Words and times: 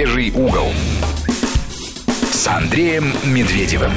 «Медвежий 0.00 0.30
угол» 0.30 0.68
с 2.32 2.48
Андреем 2.48 3.12
Медведевым. 3.26 3.90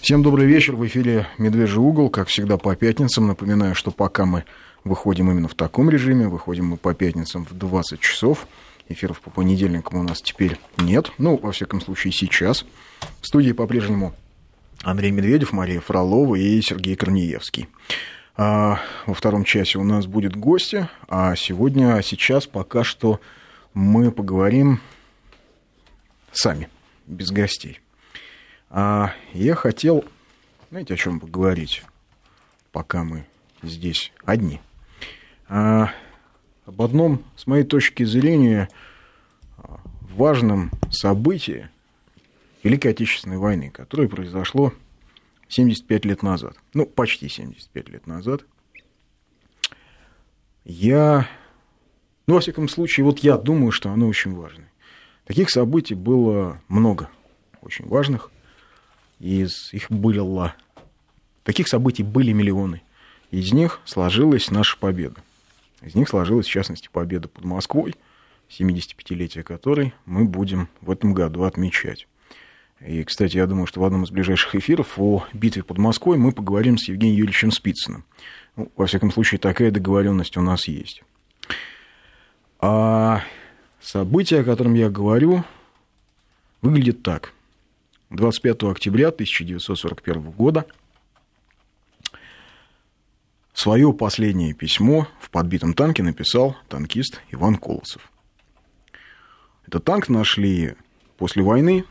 Всем 0.00 0.22
добрый 0.22 0.46
вечер. 0.46 0.76
В 0.76 0.86
эфире 0.86 1.26
«Медвежий 1.38 1.80
угол». 1.80 2.08
Как 2.08 2.28
всегда, 2.28 2.56
по 2.56 2.76
пятницам. 2.76 3.26
Напоминаю, 3.26 3.74
что 3.74 3.90
пока 3.90 4.26
мы 4.26 4.44
выходим 4.84 5.28
именно 5.28 5.48
в 5.48 5.56
таком 5.56 5.90
режиме, 5.90 6.28
выходим 6.28 6.66
мы 6.66 6.76
по 6.76 6.94
пятницам 6.94 7.44
в 7.44 7.52
20 7.52 7.98
часов. 7.98 8.46
Эфиров 8.88 9.20
по 9.20 9.30
понедельникам 9.30 9.98
у 9.98 10.04
нас 10.04 10.22
теперь 10.22 10.56
нет. 10.78 11.10
Ну, 11.18 11.36
во 11.36 11.50
всяком 11.50 11.80
случае, 11.80 12.12
сейчас. 12.12 12.64
В 13.20 13.26
студии 13.26 13.50
по-прежнему 13.50 14.14
Андрей 14.84 15.10
Медведев, 15.10 15.50
Мария 15.50 15.80
Фролова 15.80 16.36
и 16.36 16.62
Сергей 16.62 16.94
Корнеевский. 16.94 17.68
А 18.36 18.78
во 19.06 19.14
втором 19.14 19.42
часе 19.42 19.80
у 19.80 19.84
нас 19.84 20.06
будет 20.06 20.36
гости, 20.36 20.88
а 21.08 21.34
сегодня, 21.34 21.96
а 21.96 22.02
сейчас 22.02 22.46
пока 22.46 22.84
что 22.84 23.18
мы 23.74 24.10
поговорим 24.10 24.80
сами, 26.32 26.68
без 27.06 27.30
гостей. 27.30 27.80
А 28.70 29.14
я 29.32 29.54
хотел, 29.54 30.04
знаете, 30.70 30.94
о 30.94 30.96
чем 30.96 31.20
поговорить, 31.20 31.82
пока 32.70 33.04
мы 33.04 33.26
здесь 33.62 34.12
одни. 34.24 34.60
А, 35.48 35.92
об 36.64 36.80
одном, 36.80 37.22
с 37.36 37.46
моей 37.46 37.64
точки 37.64 38.04
зрения, 38.04 38.68
важном 40.12 40.70
событии 40.90 41.68
Великой 42.62 42.92
Отечественной 42.92 43.38
войны, 43.38 43.70
которое 43.70 44.08
произошло 44.08 44.72
75 45.48 46.04
лет 46.04 46.22
назад. 46.22 46.56
Ну, 46.74 46.86
почти 46.86 47.28
75 47.28 47.88
лет 47.88 48.06
назад. 48.06 48.44
Я, 50.64 51.28
ну, 52.26 52.34
во 52.34 52.40
всяком 52.40 52.68
случае, 52.68 53.04
вот 53.04 53.20
я 53.20 53.36
думаю, 53.36 53.72
что 53.72 53.90
оно 53.90 54.06
очень 54.06 54.34
важное. 54.34 54.70
Таких 55.24 55.50
событий 55.50 55.94
было 55.94 56.60
много, 56.68 57.08
очень 57.60 57.86
важных. 57.86 58.30
Из 59.18 59.72
их 59.72 59.90
было... 59.90 60.54
Таких 61.44 61.68
событий 61.68 62.02
были 62.02 62.32
миллионы. 62.32 62.82
Из 63.30 63.52
них 63.52 63.80
сложилась 63.84 64.50
наша 64.50 64.76
победа. 64.78 65.16
Из 65.80 65.94
них 65.94 66.08
сложилась, 66.08 66.46
в 66.46 66.50
частности, 66.50 66.88
победа 66.92 67.28
под 67.28 67.44
Москвой, 67.44 67.94
75-летие 68.50 69.42
которой 69.42 69.94
мы 70.04 70.24
будем 70.24 70.68
в 70.80 70.90
этом 70.90 71.14
году 71.14 71.42
отмечать. 71.42 72.06
И, 72.86 73.04
кстати, 73.04 73.36
я 73.36 73.46
думаю, 73.46 73.66
что 73.66 73.80
в 73.80 73.84
одном 73.84 74.04
из 74.04 74.10
ближайших 74.10 74.54
эфиров 74.56 74.98
о 74.98 75.24
битве 75.32 75.62
под 75.62 75.78
Москвой 75.78 76.18
мы 76.18 76.32
поговорим 76.32 76.78
с 76.78 76.88
Евгением 76.88 77.16
Юрьевичем 77.16 77.50
Спицыным. 77.52 78.04
Ну, 78.56 78.70
во 78.76 78.86
всяком 78.86 79.12
случае, 79.12 79.38
такая 79.38 79.70
договоренность 79.70 80.36
у 80.36 80.42
нас 80.42 80.68
есть. 80.68 81.02
А 82.62 83.24
событие, 83.80 84.40
о 84.40 84.44
котором 84.44 84.74
я 84.74 84.88
говорю, 84.88 85.44
выглядит 86.62 87.02
так. 87.02 87.32
25 88.10 88.62
октября 88.64 89.08
1941 89.08 90.30
года 90.30 90.64
свое 93.52 93.92
последнее 93.92 94.54
письмо 94.54 95.08
в 95.18 95.30
подбитом 95.30 95.74
танке 95.74 96.04
написал 96.04 96.56
танкист 96.68 97.20
Иван 97.32 97.56
Колосов. 97.56 98.12
Этот 99.66 99.84
танк 99.84 100.08
нашли 100.08 100.76
после 101.16 101.42
войны 101.42 101.84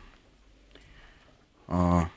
а, 1.67 2.09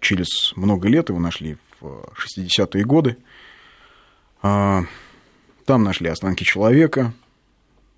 через 0.00 0.56
много 0.56 0.88
лет 0.88 1.10
его 1.10 1.18
нашли 1.18 1.58
в 1.78 2.04
60-е 2.16 2.84
годы. 2.84 3.18
А, 4.40 4.84
там 5.66 5.82
нашли 5.82 6.08
останки 6.08 6.44
человека. 6.44 7.12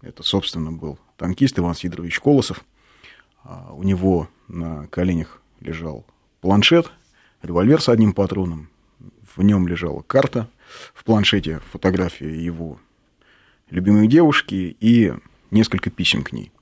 Это, 0.04 0.22
собственно, 0.22 0.70
был 0.70 0.98
танкист 1.16 1.58
Иван 1.58 1.74
Сидорович 1.74 2.20
Колосов. 2.20 2.62
А, 3.42 3.72
у 3.72 3.82
него 3.82 4.28
на 4.48 4.86
коленях 4.88 5.40
лежал 5.60 6.04
планшет, 6.42 6.90
револьвер 7.42 7.80
с 7.80 7.88
одним 7.88 8.12
патроном. 8.12 8.68
В 9.34 9.42
нем 9.42 9.66
лежала 9.66 10.02
карта, 10.02 10.48
в 10.92 11.04
планшете 11.04 11.60
фотография 11.72 12.38
его 12.38 12.78
любимой 13.70 14.06
девушки 14.06 14.76
и 14.78 15.14
несколько 15.50 15.88
писем 15.88 16.22
к 16.22 16.32
ней. 16.32 16.52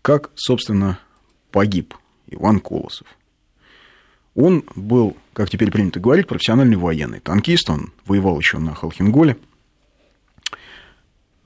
Как, 0.00 0.30
собственно, 0.36 1.00
погиб 1.50 1.94
Иван 2.28 2.60
Колосов. 2.60 3.08
Он 4.36 4.64
был, 4.76 5.16
как 5.32 5.50
теперь 5.50 5.72
принято 5.72 5.98
говорить, 5.98 6.28
профессиональный 6.28 6.76
военный. 6.76 7.18
Танкист, 7.18 7.68
он 7.68 7.92
воевал 8.06 8.38
еще 8.38 8.58
на 8.58 8.74
Халхинголе. 8.74 9.36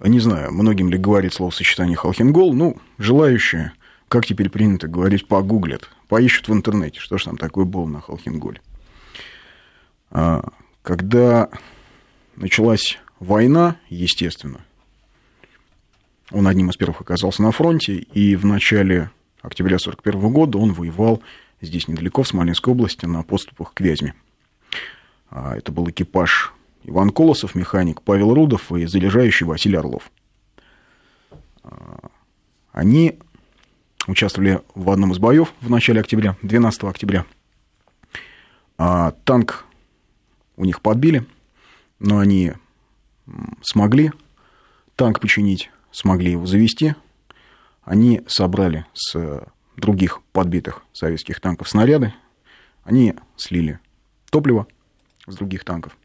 Не 0.07 0.21
знаю, 0.21 0.53
многим 0.53 0.91
ли 0.91 0.99
говорит 0.99 1.33
словосочетание 1.33 1.97
Халхингол, 1.97 2.53
ну, 2.53 2.77
желающие, 2.99 3.73
как 4.09 4.27
теперь 4.27 4.51
принято 4.51 4.87
говорить, 4.87 5.27
погуглят, 5.27 5.89
поищут 6.09 6.49
в 6.49 6.53
интернете, 6.53 7.01
что 7.01 7.17
же 7.17 7.25
там 7.25 7.39
такое 7.39 7.65
было 7.65 7.87
на 7.87 8.03
Халхинголе. 8.03 8.61
А, 10.11 10.47
когда 10.83 11.49
началась 12.37 12.99
война, 13.19 13.77
естественно, 13.89 14.61
он 16.31 16.47
одним 16.47 16.69
из 16.69 16.77
первых 16.77 17.01
оказался 17.01 17.43
на 17.43 17.51
фронте, 17.51 17.95
и 17.95 18.37
в 18.37 18.45
начале 18.45 19.11
октября 19.41 19.77
1941 19.77 20.33
года 20.33 20.59
он 20.59 20.75
воевал 20.75 21.23
здесь 21.63 21.89
недалеко, 21.89 22.23
в 22.23 22.29
Смоленской 22.29 22.73
области, 22.73 23.07
на 23.07 23.23
подступах 23.23 23.73
к 23.73 23.81
Вязьме. 23.81 24.15
А, 25.31 25.57
это 25.57 25.73
был 25.73 25.89
экипаж 25.89 26.54
Иван 26.85 27.11
Колосов, 27.11 27.55
механик 27.55 28.03
Павел 28.03 28.35
Рудов 28.35 28.71
и 28.71 28.85
заряжающий 28.85 29.47
Василий 29.47 29.77
Орлов. 29.77 30.11
А, 31.63 32.11
они 32.73 33.19
участвовали 34.07 34.61
в 34.75 34.91
одном 34.91 35.13
из 35.13 35.19
боев 35.19 35.55
в 35.63 35.71
начале 35.71 36.01
октября, 36.01 36.37
12 36.43 36.85
октября. 36.85 37.25
А 38.77 39.13
танк 39.25 39.65
у 40.57 40.65
них 40.67 40.83
подбили, 40.83 41.25
но 42.01 42.19
они 42.19 42.53
смогли 43.63 44.13
танк 44.95 45.21
починить, 45.21 45.71
смогли 45.91 46.33
его 46.33 46.45
завести. 46.45 46.95
Они 47.83 48.23
собрали 48.27 48.85
с 48.93 49.43
других 49.77 50.21
подбитых 50.33 50.83
советских 50.93 51.41
танков 51.41 51.69
снаряды. 51.71 52.13
Они 52.83 53.15
слили 53.37 53.79
топливо 54.31 54.67
с 55.27 55.35
других 55.35 55.65
танков 55.65 55.97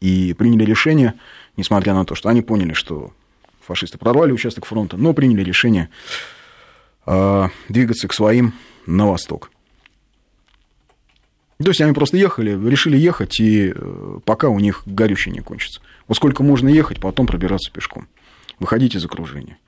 и 0.00 0.34
приняли 0.34 0.64
решение, 0.64 1.14
несмотря 1.56 1.94
на 1.94 2.04
то, 2.04 2.14
что 2.14 2.28
они 2.28 2.42
поняли, 2.42 2.72
что 2.72 3.12
фашисты 3.60 3.98
прорвали 3.98 4.32
участок 4.32 4.66
фронта, 4.66 4.96
но 4.96 5.12
приняли 5.12 5.42
решение 5.42 5.88
э, 7.06 7.48
двигаться 7.68 8.08
к 8.08 8.12
своим 8.12 8.52
на 8.86 9.06
восток. 9.06 9.50
То 11.58 11.68
есть 11.68 11.80
они 11.80 11.92
просто 11.92 12.18
ехали, 12.18 12.50
решили 12.68 12.98
ехать, 12.98 13.40
и 13.40 13.72
э, 13.74 14.18
пока 14.24 14.48
у 14.48 14.58
них 14.60 14.82
горючее 14.84 15.32
не 15.32 15.40
кончится. 15.40 15.80
Вот 16.06 16.16
сколько 16.16 16.42
можно 16.42 16.68
ехать, 16.68 17.00
потом 17.00 17.26
пробираться 17.26 17.72
пешком. 17.72 18.08
Выходить 18.58 18.94
из 18.94 19.04
окружения. 19.04 19.58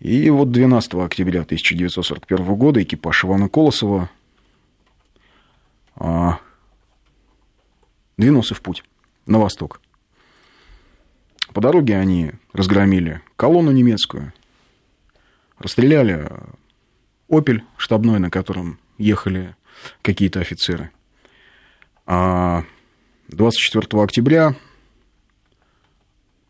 И 0.00 0.30
вот 0.30 0.52
12 0.52 0.94
октября 0.94 1.42
1941 1.42 2.54
года 2.54 2.82
экипаж 2.82 3.24
Ивана 3.24 3.48
Колосова 3.48 4.10
а, 5.96 6.38
двинулся 8.16 8.54
в 8.54 8.60
путь 8.60 8.84
на 9.28 9.38
восток. 9.38 9.80
По 11.52 11.60
дороге 11.60 11.96
они 11.96 12.32
разгромили 12.52 13.20
колонну 13.36 13.70
немецкую, 13.70 14.32
расстреляли 15.58 16.30
«Опель» 17.28 17.64
штабной, 17.76 18.18
на 18.18 18.30
котором 18.30 18.78
ехали 18.96 19.54
какие-то 20.02 20.40
офицеры. 20.40 20.90
А 22.06 22.64
24 23.28 24.02
октября 24.02 24.56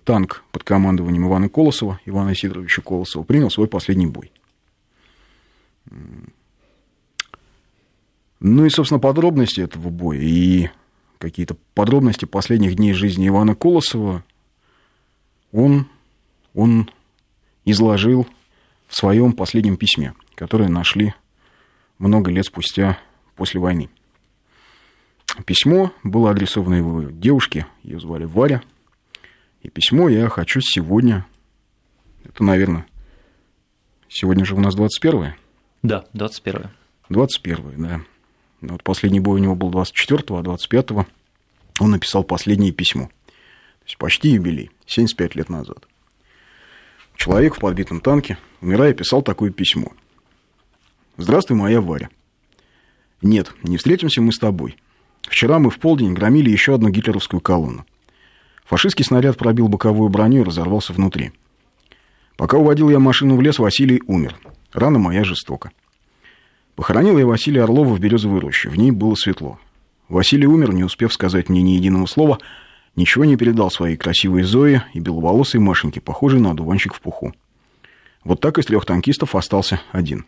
танк 0.05 0.45
под 0.53 0.65
командованием 0.65 1.27
Ивана 1.27 1.49
Колосова, 1.49 2.01
Ивана 2.07 2.35
Сидоровича 2.35 2.81
Колосова, 2.83 3.25
принял 3.25 3.51
свой 3.51 3.69
последний 3.69 4.07
бой. 4.07 4.33
Ну 8.41 8.65
и, 8.65 8.71
собственно, 8.71 9.01
подробности 9.01 9.61
этого 9.61 9.91
боя 9.91 10.21
и 10.21 10.71
какие-то 11.19 11.57
подробности 11.75 12.25
последних 12.25 12.77
дней 12.77 12.93
жизни 12.93 13.29
Ивана 13.29 13.55
Колосова 13.55 14.25
он, 15.53 15.87
он 16.55 16.91
изложил 17.65 18.27
в 18.87 18.97
своем 18.97 19.33
последнем 19.33 19.77
письме, 19.77 20.15
которое 20.35 20.69
нашли 20.69 21.15
много 21.99 22.31
лет 22.31 22.47
спустя 22.47 22.99
после 23.37 23.61
войны. 23.61 23.91
Письмо 25.45 25.93
было 26.03 26.31
адресовано 26.31 26.75
его 26.75 27.03
девушке, 27.03 27.67
ее 27.83 28.01
звали 28.01 28.25
Варя– 28.25 28.63
и 29.63 29.69
письмо 29.69 30.09
я 30.09 30.29
хочу 30.29 30.61
сегодня, 30.61 31.27
это, 32.25 32.45
наверное, 32.45 32.87
сегодня 34.09 34.45
же 34.45 34.55
у 34.55 34.61
нас 34.61 34.75
21 34.75 35.35
Да, 35.83 36.05
21 36.13 36.71
21 37.09 37.83
да. 37.83 38.01
Вот 38.61 38.83
последний 38.83 39.21
бой 39.21 39.41
у 39.41 39.43
него 39.43 39.55
был 39.55 39.71
24 39.71 40.23
а 40.39 40.43
25 40.43 40.91
он 41.81 41.91
написал 41.91 42.25
последнее 42.25 42.73
письмо. 42.73 43.07
То 43.07 43.85
есть 43.87 43.99
почти 43.99 44.31
юбилей, 44.31 44.71
75 44.87 45.37
лет 45.37 45.49
назад. 45.49 45.87
человек 47.17 47.57
в 47.57 47.61
подбитом 47.61 48.01
танке, 48.01 48.39
умирая, 48.61 48.95
писал 48.95 49.23
такое 49.23 49.51
письмо. 49.51 49.93
«Здравствуй, 51.17 51.57
моя 51.57 51.81
Варя. 51.81 52.11
Нет, 53.23 53.53
не 53.63 53.77
встретимся 53.77 54.23
мы 54.23 54.33
с 54.33 54.39
тобой. 54.39 54.77
Вчера 55.23 55.59
мы 55.59 55.71
в 55.71 55.79
полдень 55.79 56.15
громили 56.15 56.51
еще 56.51 56.75
одну 56.75 56.91
гитлеровскую 56.91 57.41
колонну. 57.41 57.85
Фашистский 58.65 59.05
снаряд 59.05 59.37
пробил 59.37 59.69
боковую 59.69 60.11
броню 60.11 60.43
и 60.43 60.45
разорвался 60.45 60.93
внутри. 60.93 61.33
Пока 62.37 62.57
уводил 62.57 62.89
я 62.91 62.99
машину 62.99 63.37
в 63.37 63.41
лес, 63.41 63.59
Василий 63.59 64.01
умер. 64.07 64.37
Рана 64.73 64.99
моя 64.99 65.25
жестока. 65.25 65.73
Похоронил 66.79 67.19
я 67.19 67.27
Василия 67.27 67.65
Орлова 67.65 67.93
в 67.93 67.99
березовой 67.99 68.39
роще. 68.39 68.69
В 68.69 68.79
ней 68.79 68.93
было 68.93 69.17
светло. 69.17 69.59
Василий 70.09 70.47
умер, 70.47 70.73
не 70.73 70.85
успев 70.85 71.13
сказать 71.13 71.49
мне 71.49 71.61
ни 71.61 71.71
единого 71.71 72.07
слова, 72.07 72.39
ничего 72.95 73.25
не 73.25 73.37
передал 73.37 73.69
своей 73.73 73.97
красивой 73.97 74.45
Зое 74.45 74.85
и 74.95 75.01
беловолосой 75.01 75.59
Машеньке, 75.59 76.01
похожей 76.01 76.39
на 76.39 76.53
одуванчик 76.53 76.95
в 76.95 77.01
пуху. 77.01 77.35
Вот 78.23 78.41
так 78.41 78.59
из 78.59 78.67
трех 78.67 78.87
танкистов 78.87 79.35
остался 79.35 79.81
один. 79.91 80.25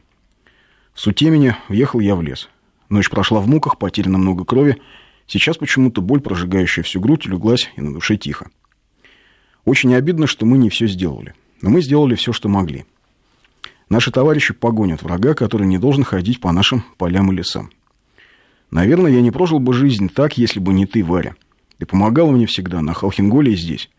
В 0.92 1.00
Сутемени 1.00 1.54
въехал 1.68 2.00
я 2.00 2.16
в 2.16 2.22
лес. 2.22 2.48
Ночь 2.88 3.10
прошла 3.10 3.38
в 3.38 3.46
муках, 3.46 3.78
потеряно 3.78 4.18
много 4.18 4.44
крови. 4.44 4.82
Сейчас 5.28 5.56
почему-то 5.56 6.02
боль, 6.02 6.20
прожигающая 6.20 6.82
всю 6.82 7.00
грудь, 7.00 7.26
леглась 7.26 7.70
и 7.76 7.80
на 7.80 7.92
душе 7.92 8.16
тихо. 8.16 8.50
Очень 9.64 9.94
обидно, 9.94 10.26
что 10.26 10.46
мы 10.46 10.58
не 10.58 10.68
все 10.68 10.88
сделали. 10.88 11.32
Но 11.62 11.70
мы 11.70 11.80
сделали 11.80 12.16
все, 12.16 12.32
что 12.32 12.48
могли. 12.48 12.86
Наши 13.90 14.12
товарищи 14.12 14.54
погонят 14.54 15.02
врага, 15.02 15.34
который 15.34 15.66
не 15.66 15.76
должен 15.76 16.04
ходить 16.04 16.40
по 16.40 16.52
нашим 16.52 16.84
полям 16.96 17.32
и 17.32 17.36
лесам. 17.36 17.70
Наверное, 18.70 19.10
я 19.10 19.20
не 19.20 19.32
прожил 19.32 19.58
бы 19.58 19.74
жизнь 19.74 20.08
так, 20.08 20.38
если 20.38 20.60
бы 20.60 20.72
не 20.72 20.86
ты, 20.86 21.04
Варя. 21.04 21.34
Ты 21.78 21.86
помогала 21.86 22.30
мне 22.30 22.46
всегда, 22.46 22.82
на 22.82 22.94
Халхинголе 22.94 23.52
и 23.52 23.56
здесь. 23.56 23.90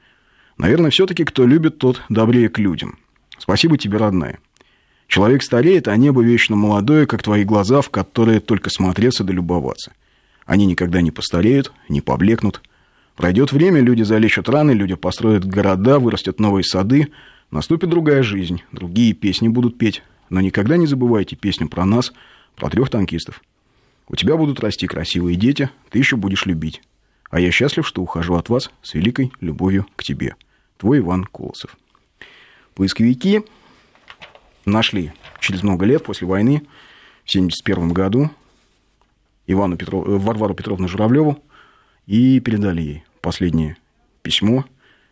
Наверное, 0.57 0.91
все-таки 0.91 1.25
кто 1.25 1.45
любит, 1.45 1.77
тот 1.77 2.01
добрее 2.07 2.47
к 2.47 2.57
людям. 2.57 2.99
Спасибо 3.37 3.77
тебе, 3.77 3.97
родная. 3.97 4.39
Человек 5.07 5.43
стареет, 5.43 5.89
а 5.89 5.97
небо 5.97 6.21
вечно 6.21 6.55
молодое, 6.55 7.05
как 7.05 7.21
твои 7.21 7.43
глаза, 7.43 7.81
в 7.81 7.89
которые 7.89 8.39
только 8.39 8.69
смотреться 8.69 9.25
да 9.25 9.33
любоваться. 9.33 9.91
Они 10.45 10.65
никогда 10.65 11.01
не 11.01 11.11
постареют, 11.11 11.73
не 11.89 11.99
поблекнут. 11.99 12.61
Пройдет 13.17 13.51
время, 13.51 13.81
люди 13.81 14.03
залечат 14.03 14.47
раны, 14.47 14.71
люди 14.71 14.95
построят 14.95 15.43
города, 15.43 15.99
вырастят 15.99 16.39
новые 16.39 16.63
сады, 16.63 17.09
Наступит 17.51 17.89
другая 17.89 18.23
жизнь, 18.23 18.63
другие 18.71 19.13
песни 19.13 19.49
будут 19.49 19.77
петь. 19.77 20.01
Но 20.29 20.39
никогда 20.39 20.77
не 20.77 20.87
забывайте 20.87 21.35
песню 21.35 21.67
про 21.67 21.85
нас, 21.85 22.13
про 22.55 22.69
трех 22.69 22.89
танкистов. 22.89 23.41
У 24.07 24.15
тебя 24.15 24.37
будут 24.37 24.61
расти 24.61 24.87
красивые 24.87 25.35
дети, 25.35 25.69
ты 25.89 25.99
еще 25.99 26.15
будешь 26.15 26.45
любить. 26.45 26.81
А 27.29 27.41
я 27.41 27.51
счастлив, 27.51 27.85
что 27.85 28.01
ухожу 28.01 28.35
от 28.35 28.47
вас 28.47 28.71
с 28.81 28.93
великой 28.93 29.33
любовью 29.41 29.85
к 29.97 30.03
тебе. 30.03 30.35
Твой 30.77 30.99
Иван 30.99 31.25
Колосов. 31.25 31.77
Поисковики 32.73 33.43
нашли 34.65 35.11
через 35.41 35.61
много 35.61 35.85
лет 35.85 36.03
после 36.03 36.27
войны, 36.27 36.63
в 37.25 37.29
1971 37.29 37.93
году, 37.93 38.31
Ивану 39.47 39.75
Петров... 39.77 40.07
Э, 40.07 40.17
Варвару 40.17 40.53
Петровну 40.53 40.87
Журавлеву 40.87 41.43
и 42.05 42.39
передали 42.39 42.81
ей 42.81 43.03
последнее 43.21 43.77
письмо 44.21 44.65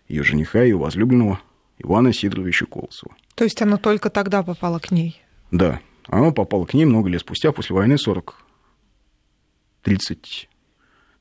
ее 0.08 0.24
жениха, 0.24 0.64
ее 0.64 0.78
возлюбленного 0.78 1.40
Ивана 1.80 2.14
Сидоровича 2.14 2.66
Колосова. 2.66 3.16
То 3.36 3.44
есть 3.44 3.62
оно 3.62 3.78
только 3.78 4.10
тогда 4.10 4.44
попало 4.44 4.80
к 4.80 4.92
ней? 4.92 5.22
Да, 5.52 5.80
оно 6.08 6.32
попало 6.32 6.66
к 6.66 6.74
ней 6.74 6.86
много 6.86 7.10
лет 7.10 7.22
спустя, 7.22 7.52
после 7.52 7.76
войны, 7.76 7.98
40, 7.98 8.36
30, 9.84 10.50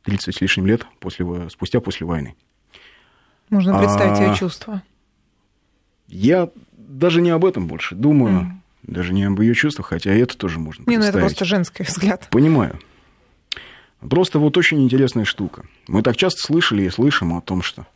30 0.02 0.34
с 0.34 0.40
лишним 0.40 0.66
лет 0.66 0.86
после, 1.00 1.48
спустя 1.50 1.80
после 1.80 2.06
войны. 2.06 2.34
Можно 3.50 3.78
представить 3.78 4.18
а, 4.18 4.26
ее 4.26 4.36
чувства. 4.36 4.82
Я 6.08 6.50
даже 6.72 7.20
не 7.20 7.30
об 7.30 7.44
этом 7.44 7.66
больше 7.66 7.94
думаю, 7.94 8.40
mm. 8.40 8.92
даже 8.92 9.12
не 9.12 9.24
об 9.24 9.40
ее 9.40 9.54
чувствах, 9.54 9.88
хотя 9.88 10.12
это 10.12 10.36
тоже 10.36 10.58
можно 10.58 10.82
не, 10.82 10.86
представить. 10.86 11.06
Не, 11.06 11.12
ну 11.12 11.18
это 11.18 11.26
просто 11.26 11.44
женский 11.44 11.84
взгляд. 11.84 12.28
Понимаю. 12.30 12.78
Просто 14.00 14.38
вот 14.38 14.56
очень 14.56 14.82
интересная 14.82 15.24
штука. 15.24 15.64
Мы 15.86 16.02
так 16.02 16.16
часто 16.16 16.40
слышали 16.40 16.82
и 16.82 16.90
слышим 16.90 17.32
о 17.32 17.40
том, 17.40 17.62
что 17.62 17.86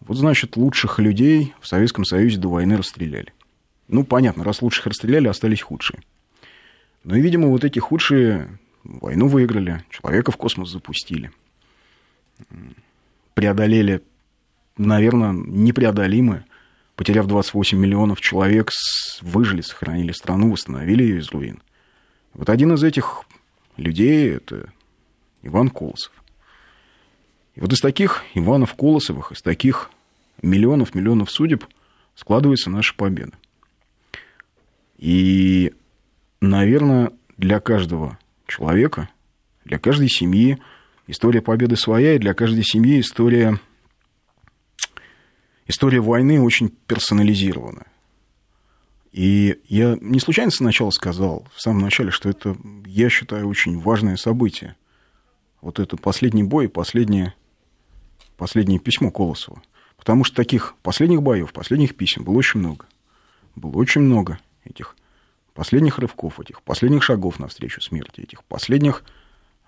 вот, 0.00 0.16
значит, 0.16 0.56
лучших 0.56 0.98
людей 0.98 1.54
в 1.60 1.66
Советском 1.66 2.04
Союзе 2.04 2.38
до 2.38 2.48
войны 2.48 2.76
расстреляли. 2.76 3.32
Ну, 3.88 4.04
понятно, 4.04 4.44
раз 4.44 4.62
лучших 4.62 4.86
расстреляли, 4.86 5.28
остались 5.28 5.62
худшие. 5.62 6.00
Ну 7.04 7.14
и, 7.14 7.20
видимо, 7.20 7.48
вот 7.48 7.64
эти 7.64 7.78
худшие 7.78 8.58
войну 8.82 9.28
выиграли, 9.28 9.84
человека 9.90 10.32
в 10.32 10.36
космос 10.36 10.70
запустили. 10.70 11.30
Преодолели, 13.34 14.02
наверное, 14.76 15.32
непреодолимое. 15.32 16.46
Потеряв 16.96 17.26
28 17.26 17.78
миллионов 17.78 18.20
человек, 18.20 18.70
выжили, 19.20 19.60
сохранили 19.60 20.12
страну, 20.12 20.50
восстановили 20.50 21.02
ее 21.02 21.18
из 21.18 21.30
руин. 21.30 21.62
Вот 22.32 22.48
один 22.48 22.72
из 22.72 22.82
этих 22.82 23.24
людей– 23.76 24.30
это 24.36 24.72
Иван 25.42 25.68
Колосов. 25.68 26.12
И 27.56 27.60
вот 27.60 27.72
из 27.72 27.80
таких 27.80 28.22
Иванов 28.34 28.74
Колосовых, 28.74 29.32
из 29.32 29.42
таких 29.42 29.90
миллионов, 30.42 30.94
миллионов 30.94 31.30
судеб 31.30 31.64
складывается 32.14 32.70
наша 32.70 32.94
победа. 32.94 33.32
И, 34.98 35.72
наверное, 36.40 37.12
для 37.38 37.60
каждого 37.60 38.18
человека, 38.46 39.08
для 39.64 39.78
каждой 39.78 40.08
семьи 40.08 40.58
история 41.06 41.40
победы 41.40 41.76
своя, 41.76 42.14
и 42.14 42.18
для 42.18 42.34
каждой 42.34 42.62
семьи 42.62 43.00
история, 43.00 43.58
история 45.66 46.00
войны 46.00 46.40
очень 46.40 46.68
персонализирована. 46.68 47.86
И 49.12 49.58
я 49.68 49.96
не 50.02 50.20
случайно 50.20 50.50
сначала 50.50 50.90
сказал, 50.90 51.46
в 51.54 51.62
самом 51.62 51.80
начале, 51.80 52.10
что 52.10 52.28
это, 52.28 52.54
я 52.84 53.08
считаю, 53.08 53.48
очень 53.48 53.80
важное 53.80 54.16
событие. 54.16 54.76
Вот 55.62 55.78
это 55.78 55.96
последний 55.96 56.42
бой, 56.42 56.68
последнее 56.68 57.34
последнее 58.36 58.78
письмо 58.78 59.10
Колосова. 59.10 59.62
Потому 59.96 60.24
что 60.24 60.36
таких 60.36 60.74
последних 60.82 61.22
боев, 61.22 61.52
последних 61.52 61.96
писем 61.96 62.24
было 62.24 62.36
очень 62.36 62.60
много. 62.60 62.86
Было 63.54 63.76
очень 63.76 64.02
много 64.02 64.38
этих 64.64 64.96
последних 65.54 65.98
рывков, 65.98 66.38
этих 66.38 66.62
последних 66.62 67.02
шагов 67.02 67.38
навстречу 67.38 67.80
смерти, 67.80 68.20
этих 68.20 68.44
последних 68.44 69.02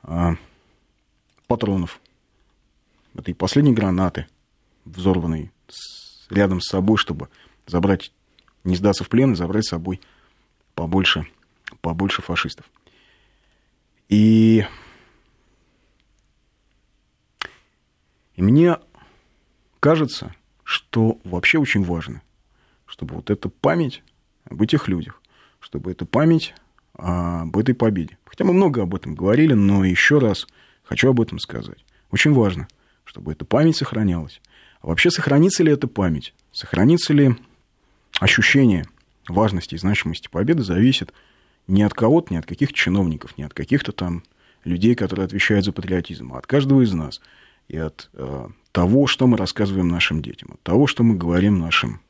э, 0.03 0.37
патронов, 1.47 2.01
этой 3.15 3.35
последней 3.35 3.73
гранаты, 3.73 4.27
взорванной 4.85 5.51
с, 5.67 6.31
рядом 6.31 6.61
с 6.61 6.69
собой, 6.69 6.99
чтобы 6.99 7.29
забрать, 7.67 8.13
не 8.65 8.77
сдаться 8.77 9.03
в 9.03 9.09
плен 9.09 9.33
и 9.33 9.37
забрать 9.37 9.65
с 9.65 9.71
собой 9.71 10.01
побольше, 10.75 11.27
побольше 11.81 12.23
фашистов. 12.23 12.67
И 14.09 14.65
И 18.39 18.43
мне 18.43 18.77
кажется, 19.81 20.33
что 20.63 21.19
вообще 21.25 21.59
очень 21.59 21.83
важно, 21.83 22.23
чтобы 22.87 23.17
вот 23.17 23.31
эта 23.31 23.49
память 23.49 24.05
об 24.45 24.63
этих 24.63 24.87
людях, 24.87 25.21
чтобы 25.59 25.91
эта 25.91 26.07
память 26.07 26.55
об 26.93 27.57
этой 27.57 27.75
победе. 27.75 28.17
Хотя 28.25 28.45
мы 28.45 28.53
много 28.53 28.83
об 28.83 28.95
этом 28.95 29.17
говорили, 29.17 29.55
но 29.55 29.85
еще 29.85 30.21
раз 30.21 30.47
хочу 30.85 31.11
об 31.11 31.21
этом 31.21 31.41
сказать. 31.41 31.85
Очень 32.13 32.33
важно, 32.33 32.69
чтобы 33.03 33.33
эта 33.33 33.45
память 33.45 33.77
сохранялась. 33.77 34.41
А 34.83 34.87
вообще 34.87 35.11
сохранится 35.11 35.65
ли 35.65 35.73
эта 35.73 35.89
память? 35.89 36.33
Сохранится 36.53 37.13
ли 37.15 37.35
ощущение 38.21 38.87
важности 39.27 39.75
и 39.75 39.79
значимости 39.79 40.29
победы 40.29 40.63
зависит 40.63 41.13
не 41.67 41.83
от 41.83 41.93
кого-то, 41.93 42.33
не 42.33 42.39
от 42.39 42.47
каких-то 42.47 42.75
чиновников, 42.77 43.37
не 43.37 43.43
от 43.43 43.53
каких-то 43.53 43.91
там 43.91 44.23
людей, 44.63 44.95
которые 44.95 45.25
отвечают 45.25 45.65
за 45.65 45.73
патриотизм, 45.73 46.33
а 46.35 46.39
от 46.39 46.47
каждого 46.47 46.83
из 46.83 46.93
нас– 46.93 47.21
и 47.69 47.77
от 47.77 48.11
э, 48.15 48.49
того, 48.73 49.07
что 49.07 49.27
мы 49.27 49.37
рассказываем 49.37 49.89
нашим 49.89 50.23
детям, 50.23 50.51
от 50.53 50.63
того, 50.63 50.87
что 50.87 51.03
мы 51.03 51.15
говорим 51.15 51.59
нашим 51.59 52.01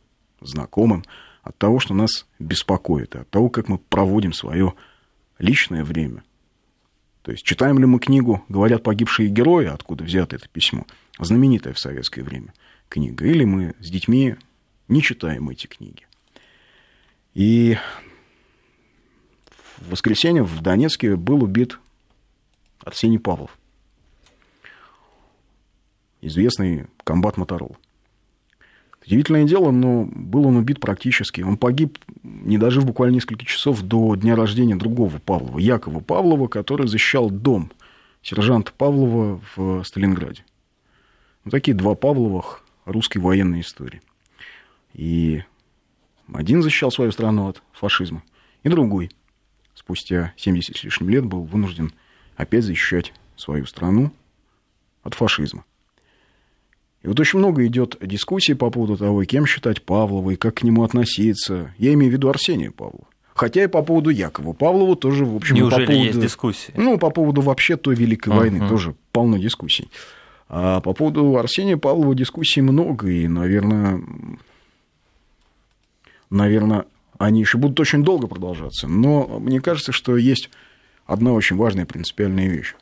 знакомым, 0.40 1.04
от 1.42 1.56
того, 1.58 1.80
что 1.80 1.94
нас 1.94 2.26
беспокоит, 2.38 3.16
от 3.16 3.28
того, 3.30 3.48
как 3.48 3.68
мы 3.68 3.78
проводим 3.78 4.32
свое 4.32 4.74
личное 5.38 5.84
время. 5.84 6.22
То 7.22 7.32
есть 7.32 7.44
читаем 7.44 7.78
ли 7.78 7.86
мы 7.86 7.98
книгу 7.98 8.44
«Говорят 8.48 8.82
погибшие 8.82 9.28
герои», 9.28 9.66
откуда 9.66 10.04
взято 10.04 10.36
это 10.36 10.48
письмо, 10.48 10.86
знаменитая 11.18 11.74
в 11.74 11.78
советское 11.78 12.22
время 12.22 12.54
книга, 12.88 13.26
или 13.26 13.44
мы 13.44 13.74
с 13.80 13.90
детьми 13.90 14.36
не 14.88 15.02
читаем 15.02 15.48
эти 15.50 15.66
книги. 15.66 16.06
И 17.34 17.76
в 19.76 19.90
воскресенье 19.90 20.42
в 20.42 20.60
Донецке 20.62 21.16
был 21.16 21.42
убит 21.44 21.78
Арсений 22.80 23.18
Павлов 23.18 23.58
известный 26.20 26.86
комбат 27.04 27.36
Моторол. 27.36 27.76
Удивительное 29.04 29.44
дело, 29.44 29.70
но 29.70 30.04
был 30.04 30.46
он 30.46 30.56
убит 30.56 30.80
практически. 30.80 31.40
Он 31.40 31.56
погиб, 31.56 31.98
не 32.22 32.58
дожив 32.58 32.84
буквально 32.84 33.14
несколько 33.14 33.44
часов 33.46 33.80
до 33.82 34.14
дня 34.16 34.36
рождения 34.36 34.76
другого 34.76 35.18
Павлова, 35.18 35.58
Якова 35.58 36.00
Павлова, 36.00 36.48
который 36.48 36.88
защищал 36.88 37.30
дом 37.30 37.70
сержанта 38.22 38.72
Павлова 38.76 39.40
в 39.56 39.82
Сталинграде. 39.84 40.44
Вот 41.44 41.52
такие 41.52 41.74
два 41.74 41.94
Павловых 41.94 42.64
русской 42.84 43.18
военной 43.18 43.60
истории. 43.60 44.02
И 44.92 45.42
один 46.32 46.62
защищал 46.62 46.90
свою 46.90 47.12
страну 47.12 47.48
от 47.48 47.62
фашизма, 47.72 48.22
и 48.62 48.68
другой 48.68 49.10
спустя 49.74 50.34
70 50.36 50.76
с 50.76 50.84
лишним 50.84 51.08
лет 51.08 51.24
был 51.24 51.44
вынужден 51.44 51.92
опять 52.36 52.64
защищать 52.64 53.14
свою 53.36 53.64
страну 53.64 54.12
от 55.02 55.14
фашизма. 55.14 55.64
И 57.02 57.08
вот 57.08 57.18
очень 57.20 57.38
много 57.38 57.64
идет 57.66 57.96
дискуссий 58.00 58.54
по 58.54 58.70
поводу 58.70 58.96
того, 58.96 59.24
кем 59.24 59.46
считать 59.46 59.82
Павлова 59.82 60.30
и 60.30 60.36
как 60.36 60.56
к 60.56 60.62
нему 60.62 60.82
относиться. 60.82 61.72
Я 61.78 61.92
имею 61.94 62.10
в 62.10 62.14
виду 62.14 62.28
Арсения 62.28 62.70
Павлова. 62.70 63.06
Хотя 63.34 63.62
и 63.62 63.66
по 63.68 63.82
поводу 63.82 64.10
Якова 64.10 64.52
Павлова 64.52 64.96
тоже, 64.96 65.24
в 65.24 65.36
общем, 65.36 65.54
Неужели 65.54 65.86
по 65.86 65.92
поводу, 65.92 66.06
есть 66.06 66.20
дискуссии? 66.20 66.74
Ну, 66.76 66.98
по 66.98 67.10
поводу 67.10 67.40
вообще 67.40 67.76
той 67.76 67.94
Великой 67.94 68.32
uh-huh. 68.32 68.36
войны 68.36 68.68
тоже 68.68 68.96
полно 69.12 69.38
дискуссий. 69.38 69.88
А 70.48 70.80
по 70.80 70.92
поводу 70.92 71.36
Арсения 71.36 71.76
Павлова 71.76 72.16
дискуссий 72.16 72.62
много, 72.62 73.08
и, 73.08 73.28
наверное, 73.28 74.02
наверное, 76.30 76.86
они 77.18 77.40
еще 77.40 77.58
будут 77.58 77.78
очень 77.78 78.02
долго 78.02 78.26
продолжаться. 78.26 78.88
Но 78.88 79.38
мне 79.38 79.60
кажется, 79.60 79.92
что 79.92 80.16
есть 80.16 80.50
одна 81.06 81.32
очень 81.32 81.56
важная 81.56 81.86
принципиальная 81.86 82.48
вещь. 82.48 82.74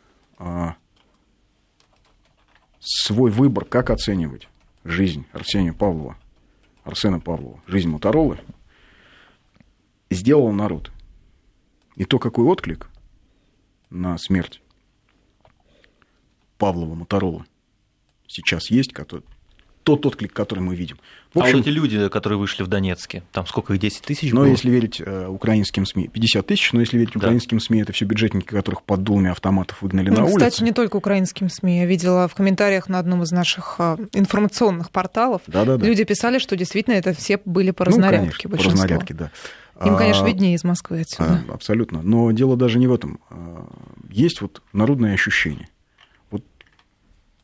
Свой 2.88 3.32
выбор, 3.32 3.64
как 3.64 3.90
оценивать 3.90 4.48
жизнь 4.84 5.26
Арсения 5.32 5.72
Павлова, 5.72 6.16
Арсена 6.84 7.18
Павлова, 7.18 7.60
жизнь 7.66 7.88
Моторолы, 7.88 8.38
сделал 10.08 10.52
народ. 10.52 10.92
И 11.96 12.04
то, 12.04 12.20
какой 12.20 12.44
отклик 12.44 12.88
на 13.90 14.16
смерть 14.18 14.62
Павлова 16.58 16.94
Моторолы 16.94 17.44
сейчас 18.28 18.70
есть, 18.70 18.92
который, 18.92 19.24
тот 19.86 20.04
отклик, 20.04 20.32
который 20.32 20.58
мы 20.58 20.74
видим. 20.74 20.98
В 21.32 21.38
общем, 21.38 21.54
а 21.54 21.56
вот 21.58 21.66
эти 21.66 21.72
люди, 21.72 22.08
которые 22.08 22.40
вышли 22.40 22.64
в 22.64 22.66
Донецке, 22.66 23.22
там 23.30 23.46
сколько 23.46 23.72
их, 23.72 23.78
10 23.78 24.02
тысяч 24.02 24.32
Но 24.32 24.44
если 24.44 24.68
верить 24.68 25.00
э, 25.00 25.28
украинским 25.28 25.86
СМИ, 25.86 26.08
50 26.08 26.44
тысяч, 26.44 26.72
но 26.72 26.80
если 26.80 26.98
верить 26.98 27.12
да. 27.14 27.20
украинским 27.20 27.60
СМИ, 27.60 27.82
это 27.82 27.92
все 27.92 28.04
бюджетники, 28.04 28.46
которых 28.46 28.82
под 28.82 29.04
дулами 29.04 29.30
автоматов 29.30 29.80
выгнали 29.82 30.10
ну, 30.10 30.16
на 30.16 30.22
кстати, 30.22 30.34
улицу. 30.34 30.50
Кстати, 30.50 30.64
не 30.64 30.72
только 30.72 30.96
украинским 30.96 31.48
СМИ. 31.48 31.78
Я 31.78 31.86
видела 31.86 32.26
в 32.26 32.34
комментариях 32.34 32.88
на 32.88 32.98
одном 32.98 33.22
из 33.22 33.30
наших 33.30 33.76
э, 33.78 33.96
информационных 34.12 34.90
порталов, 34.90 35.42
Да-да-да. 35.46 35.86
люди 35.86 36.02
писали, 36.02 36.40
что 36.40 36.56
действительно 36.56 36.94
это 36.94 37.14
все 37.14 37.40
были 37.44 37.70
по 37.70 37.84
разнарядке. 37.84 38.48
Ну, 38.48 38.50
конечно, 38.50 38.50
по 38.50 38.70
разнарядке, 38.72 39.14
да. 39.14 39.30
Им, 39.84 39.96
конечно, 39.96 40.24
а, 40.24 40.26
виднее 40.26 40.54
из 40.54 40.64
Москвы 40.64 41.02
отсюда. 41.02 41.44
А, 41.48 41.52
абсолютно. 41.54 42.02
Но 42.02 42.32
дело 42.32 42.56
даже 42.56 42.80
не 42.80 42.88
в 42.88 42.92
этом. 42.92 43.20
А, 43.30 43.68
есть 44.10 44.40
вот 44.40 44.62
народное 44.72 45.14
ощущение. 45.14 45.68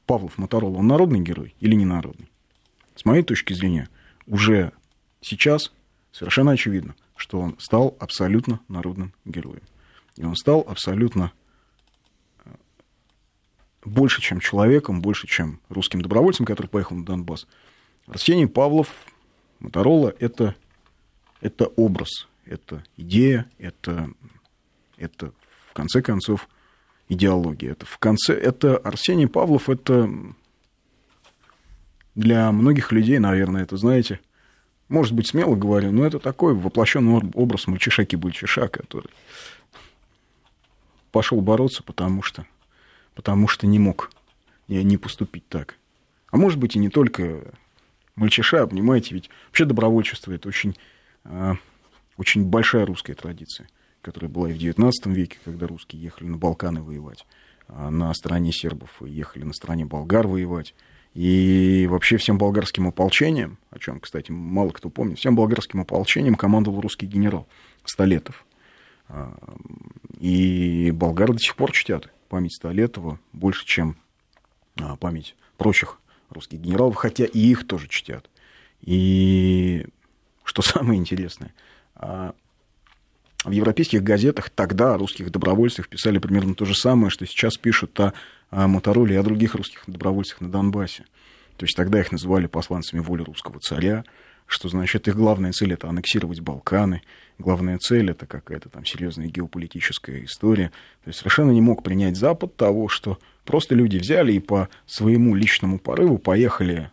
Павлов 0.07 0.37
Моторола, 0.37 0.79
он 0.79 0.89
народный 0.89 1.21
герой 1.21 1.55
или 1.61 1.75
не 1.75 1.85
народный? 1.85 2.32
С 2.95 3.05
моей 3.05 3.23
точки 3.23 3.53
зрения, 3.53 3.89
уже 4.27 4.73
сейчас 5.21 5.73
совершенно 6.13 6.53
очевидно, 6.53 6.95
что 7.17 7.41
он 7.41 7.57
стал 7.59 7.97
абсолютно 7.99 8.61
народным 8.69 9.13
героем. 9.25 9.63
И 10.17 10.25
он 10.25 10.37
стал 10.37 10.65
абсолютно 10.69 11.33
э, 12.45 12.51
больше, 13.85 14.21
чем 14.21 14.41
человеком, 14.41 15.01
больше, 15.01 15.27
чем 15.27 15.61
русским 15.69 16.03
добровольцем, 16.03 16.45
который 16.45 16.67
поехал 16.67 16.97
на 16.97 17.05
Донбасс. 17.05 17.47
Арсений 18.07 18.47
Павлов, 18.47 18.89
Моторола– 19.59 20.15
это, 20.19 20.55
это 21.41 21.67
образ, 21.67 22.29
это 22.45 22.85
идея, 22.97 23.49
это, 23.59 24.11
это, 24.97 25.33
в 25.71 25.73
конце 25.73 26.03
концов, 26.03 26.49
идеология. 27.09 27.73
Это 27.73 27.87
в 27.87 27.99
конце, 27.99 28.35
это 28.35 28.77
Арсений 28.77 29.29
Павлов, 29.29 29.71
это 29.71 30.11
для 32.15 32.51
многих 32.53 32.93
людей, 32.93 33.19
наверное, 33.19 33.63
это, 33.63 33.77
знаете, 33.77 34.21
может 34.89 35.15
быть, 35.15 35.29
смело 35.29 35.55
говорю, 35.55 35.93
но 35.93 36.05
это 36.05 36.19
такой 36.19 36.55
воплощенный 36.55 37.23
образ 37.35 37.67
мальчишаки-бульчиша, 37.67 38.69
который 38.69 39.11
пошел 41.11 41.41
бороться, 41.41 41.83
потому 41.83 42.23
что, 42.23 42.47
потому 43.15 43.49
что 43.49 43.67
не 43.67 43.79
мог 43.79 44.11
не 44.69 44.97
поступить 44.97 45.47
так. 45.49 45.77
А 46.31 46.37
может 46.37 46.59
быть, 46.59 46.77
и 46.77 46.79
не 46.79 46.89
только 46.89 47.43
мальчиша, 48.17 48.67
понимаете, 48.67 49.15
ведь 49.15 49.31
вообще 49.47 49.65
добровольчество– 49.65 50.33
это 50.33 50.49
очень, 50.49 50.77
а, 51.25 51.57
очень 52.17 52.45
большая 52.45 52.87
русская 52.87 53.15
традиция– 53.15 53.69
которая 54.03 54.31
была 54.31 54.51
и 54.51 54.53
в 54.53 54.59
XIX 54.59 54.93
веке, 55.07 55.39
когда 55.45 55.67
русские 55.67 56.03
ехали 56.03 56.29
на 56.29 56.37
Балканы 56.37 56.83
воевать, 56.83 57.25
а 57.69 57.91
на 57.91 58.13
стороне 58.13 58.53
сербов 58.53 58.91
ехали 59.01 59.45
на 59.45 59.55
стороне 59.55 59.87
болгар 59.87 60.27
воевать. 60.27 60.75
И 61.15 61.87
вообще 61.91 62.17
всем 62.17 62.39
болгарским 62.39 62.87
ополчением, 62.87 63.59
о 63.71 63.79
чем, 63.79 64.01
кстати, 64.01 64.31
мало 64.31 64.71
кто 64.71 64.89
помнит, 64.89 65.19
всем 65.19 65.37
болгарским 65.37 65.81
ополчением 65.81 66.37
командовал 66.37 66.81
русский 66.81 67.07
генерал 67.07 67.47
Столетов. 67.85 68.47
А, 69.09 69.35
и 70.19 70.91
болгары 70.91 71.35
до 71.35 71.39
сих 71.39 71.55
пор 71.57 71.73
чтят 71.73 72.09
память 72.29 72.55
Столетова 72.55 73.21
больше, 73.33 73.67
чем 73.67 73.97
а, 74.81 74.97
память 74.97 75.37
прочих 75.59 75.99
русских 76.31 76.61
генералов, 76.61 76.97
хотя 76.97 77.27
и 77.27 77.39
их 77.39 77.67
тоже 77.67 77.89
чтят. 77.89 78.31
И 78.81 79.87
что 80.45 80.63
самое 80.63 80.99
интересное, 80.99 81.53
в 83.45 83.51
европейских 83.51 84.03
газетах 84.03 84.51
тогда 84.51 84.95
о 84.95 84.99
русских 84.99 85.31
добровольцах 85.31 85.89
писали 85.89 86.19
примерно 86.19 86.55
то 86.55 86.65
же 86.65 86.75
самое, 86.75 87.11
что 87.11 87.27
сейчас 87.27 87.57
пишут 87.57 87.99
о, 88.01 88.13
о 88.53 88.69
Мотороле 88.69 89.15
и 89.15 89.19
о 89.19 89.23
других 89.23 89.55
русских 89.55 89.83
добровольцах 89.87 90.41
на 90.43 90.51
Донбассе. 90.51 91.05
То 91.57 91.65
есть 91.65 91.75
тогда 91.75 92.01
их 92.01 92.13
называли 92.13 92.47
посланцами 92.47 93.01
воли 93.01 93.23
русского 93.23 93.59
царя, 93.59 94.05
что 94.47 94.69
значит 94.69 95.09
их 95.09 95.17
главная 95.17 95.53
цель 95.53 95.73
это 95.73 95.89
аннексировать 95.89 96.41
Балканы, 96.41 97.03
главная 97.39 97.79
цель 97.79 98.11
это 98.11 98.27
какая-то 98.27 98.69
там 98.69 98.85
серьезная 98.85 99.29
геополитическая 99.29 100.25
история. 100.25 100.69
То 101.03 101.09
есть 101.09 101.19
совершенно 101.19 101.51
не 101.51 101.63
мог 101.63 101.83
принять 101.83 102.17
Запад 102.17 102.55
того, 102.57 102.89
что 102.89 103.19
просто 103.45 103.75
люди 103.75 103.97
взяли 103.97 104.35
и 104.35 104.39
по 104.39 104.69
своему 104.87 105.35
личному 105.35 105.79
порыву 105.79 106.19
поехали 106.19 106.91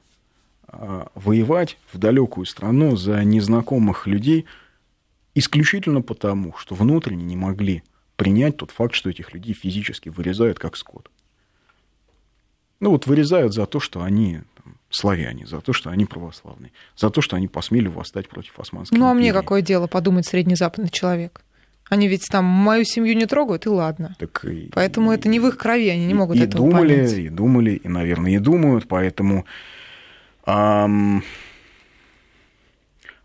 а, 0.67 1.11
воевать 1.13 1.77
в 1.91 1.97
далекую 1.97 2.45
страну 2.45 2.95
за 2.95 3.21
незнакомых 3.25 4.07
людей, 4.07 4.45
исключительно 5.35 6.01
потому, 6.01 6.55
что 6.57 6.73
внутренне 6.73 7.25
не 7.25 7.35
могли 7.35 7.83
принять 8.15 8.55
тот 8.55 8.71
факт, 8.71 8.93
что 8.93 9.09
этих 9.09 9.33
людей 9.33 9.53
физически 9.53 10.07
вырезают 10.07 10.57
как 10.57 10.77
скот. 10.77 11.09
Ну 12.79 12.91
вот 12.91 13.07
вырезают 13.07 13.53
за 13.53 13.65
то, 13.65 13.79
что 13.79 14.01
они 14.03 14.39
там, 14.55 14.75
славяне, 14.89 15.45
за 15.45 15.61
то, 15.61 15.73
что 15.73 15.89
они 15.89 16.05
православные, 16.05 16.71
за 16.95 17.09
то, 17.09 17.21
что 17.21 17.35
они 17.35 17.47
посмели 17.47 17.87
восстать 17.87 18.29
против 18.29 18.59
Османской 18.59 18.97
Ну 18.97 19.05
а 19.05 19.11
империи. 19.11 19.21
мне 19.21 19.33
какое 19.33 19.61
дело 19.61 19.87
подумать 19.87 20.25
среднезападный 20.25 20.89
человек? 20.89 21.41
Они 21.89 22.07
ведь 22.07 22.27
там 22.29 22.45
мою 22.45 22.83
семью 22.85 23.17
не 23.17 23.25
трогают, 23.25 23.65
и 23.65 23.69
ладно. 23.69 24.15
Так 24.19 24.45
и, 24.45 24.69
поэтому 24.71 25.11
и, 25.11 25.15
это 25.15 25.27
не 25.27 25.39
в 25.39 25.47
их 25.47 25.57
крови, 25.57 25.89
они 25.89 26.05
не 26.05 26.13
могут 26.13 26.37
и 26.37 26.41
этого 26.41 26.69
думали, 26.69 26.95
понять. 26.95 27.13
И 27.13 27.29
думали, 27.29 27.71
и, 27.71 27.87
наверное, 27.87 28.31
и 28.31 28.37
думают, 28.37 28.87
поэтому... 28.87 29.45
Ам, 30.45 31.23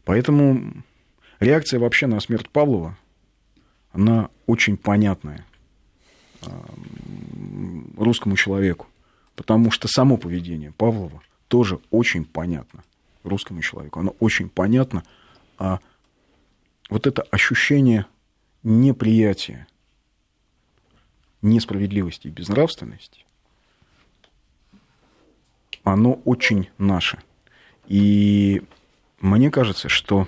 поэтому 0.05 0.83
Реакция 1.41 1.79
вообще 1.79 2.07
на 2.07 2.21
смерть 2.21 2.49
Павлова, 2.49 2.97
она 3.93 4.31
очень 4.47 4.77
понятная 4.77 5.45
русскому 7.97 8.37
человеку, 8.37 8.87
потому 9.37 9.71
что 9.71 9.89
само 9.89 10.17
поведение 10.17 10.73
Павлова 10.73 11.23
тоже 11.49 11.81
очень 11.91 12.25
понятно 12.25 12.85
русскому 13.23 13.63
человеку. 13.63 14.01
Оно 14.01 14.15
очень 14.21 14.49
понятно, 14.49 15.05
а 15.59 15.81
вот 16.91 17.07
это 17.07 17.23
ощущение 17.23 18.07
неприятия, 18.63 19.67
несправедливости 21.43 22.29
и 22.29 22.31
безнравственности, 22.31 23.25
оно 25.83 26.15
очень 26.25 26.71
наше. 26.79 27.19
И 27.87 28.63
мне 29.21 29.51
кажется, 29.51 29.89
что 29.89 30.27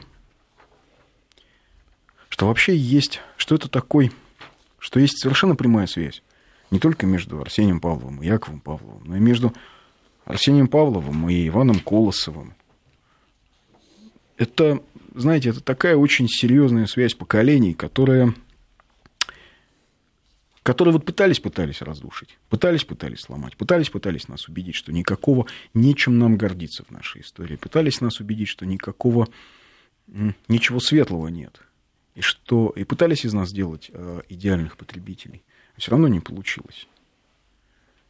что 2.29 2.49
вообще 2.49 2.77
есть, 2.77 3.21
что 3.39 3.55
это 3.55 3.69
такой, 3.69 4.13
что 4.79 5.01
есть 5.01 5.19
совершенно 5.19 5.57
прямая 5.57 5.87
связь 5.87 6.23
не 6.71 6.79
только 6.79 7.07
между 7.07 7.41
Арсением 7.41 7.81
Павловым 7.81 8.23
и 8.23 8.27
Яковом 8.27 8.61
Павловым, 8.61 9.05
но 9.05 9.17
и 9.17 9.21
между 9.21 9.53
Арсением 10.25 10.69
Павловым 10.69 11.29
и 11.31 11.47
Иваном 11.49 11.79
Колосовым. 11.81 12.55
Это, 14.37 14.83
знаете, 15.15 15.51
это 15.51 15.61
такая 15.61 15.97
очень 15.97 16.29
серьезная 16.29 16.87
связь 16.87 17.15
поколений, 17.15 17.73
которая, 17.73 18.35
которые 20.63 20.93
вот 20.93 21.07
пытались, 21.07 21.41
пытались 21.41 21.81
разрушить, 21.81 22.39
пытались, 22.51 22.85
пытались 22.85 23.21
сломать, 23.21 23.57
пытались, 23.57 23.89
пытались 23.89 24.29
нас 24.29 24.49
убедить, 24.49 24.75
что 24.75 24.93
никакого 24.93 25.47
нечем 25.73 26.19
нам 26.19 26.37
гордиться 26.37 26.85
в 26.85 26.91
нашей 26.91 27.23
истории, 27.23 27.57
пытались 27.57 28.01
нас 28.01 28.21
убедить, 28.21 28.49
что 28.49 28.67
никакого, 28.67 29.29
ничего 30.49 30.81
светлого 30.81 31.29
нет, 31.29 31.63
и, 32.15 32.21
что, 32.21 32.71
и 32.71 32.85
пытались 32.85 33.25
из 33.25 33.33
нас 33.33 33.51
сделать 33.51 33.91
э, 33.93 34.21
идеальных 34.29 34.77
потребителей. 34.77 35.43
Все 35.77 35.91
равно 35.91 36.09
не 36.09 36.21
получилось. 36.21 36.89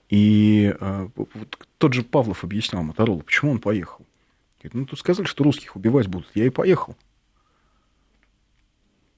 И 0.08 0.74
э, 0.78 1.08
вот 1.14 1.58
тот 1.78 1.92
же 1.92 2.02
Павлов 2.02 2.44
объяснял 2.44 2.82
Моторолу, 2.82 3.20
почему 3.20 3.50
он 3.52 3.58
поехал. 3.58 4.06
Говорит, 4.58 4.74
ну 4.74 4.86
тут 4.86 4.98
сказали, 5.00 5.26
что 5.26 5.44
русских 5.44 5.74
убивать 5.74 6.06
будут. 6.06 6.28
Я 6.34 6.46
и 6.46 6.50
поехал. 6.50 6.96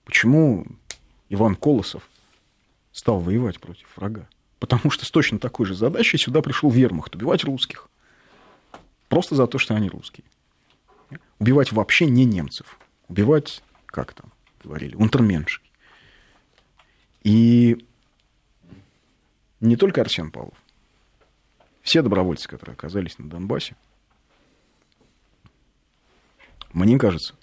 Почему 0.04 0.66
Иван 1.28 1.56
Колосов 1.56 2.08
стал 2.92 3.20
воевать 3.20 3.60
против 3.60 3.86
врага? 3.96 4.26
Потому 4.58 4.90
что 4.90 5.04
с 5.04 5.10
точно 5.10 5.38
такой 5.38 5.66
же 5.66 5.74
задачей 5.74 6.16
сюда 6.16 6.40
пришел 6.40 6.70
вермахт 6.70 7.14
убивать 7.14 7.44
русских. 7.44 7.88
Просто 9.08 9.34
за 9.34 9.46
то, 9.46 9.58
что 9.58 9.74
они 9.74 9.88
русские. 9.88 10.24
Убивать 11.38 11.72
вообще 11.72 12.06
не 12.06 12.24
немцев. 12.24 12.78
Убивать, 13.08 13.62
как 13.86 14.14
там 14.14 14.32
говорили, 14.62 14.94
унтерменшей. 14.96 15.62
И 17.22 17.86
не 19.60 19.76
только 19.76 20.00
Арсен 20.00 20.30
Павлов. 20.30 20.54
Все 21.82 22.02
добровольцы, 22.02 22.48
которые 22.48 22.74
оказались 22.74 23.18
на 23.18 23.28
Донбассе, 23.28 23.76
мне 26.72 26.98
кажется, 26.98 27.34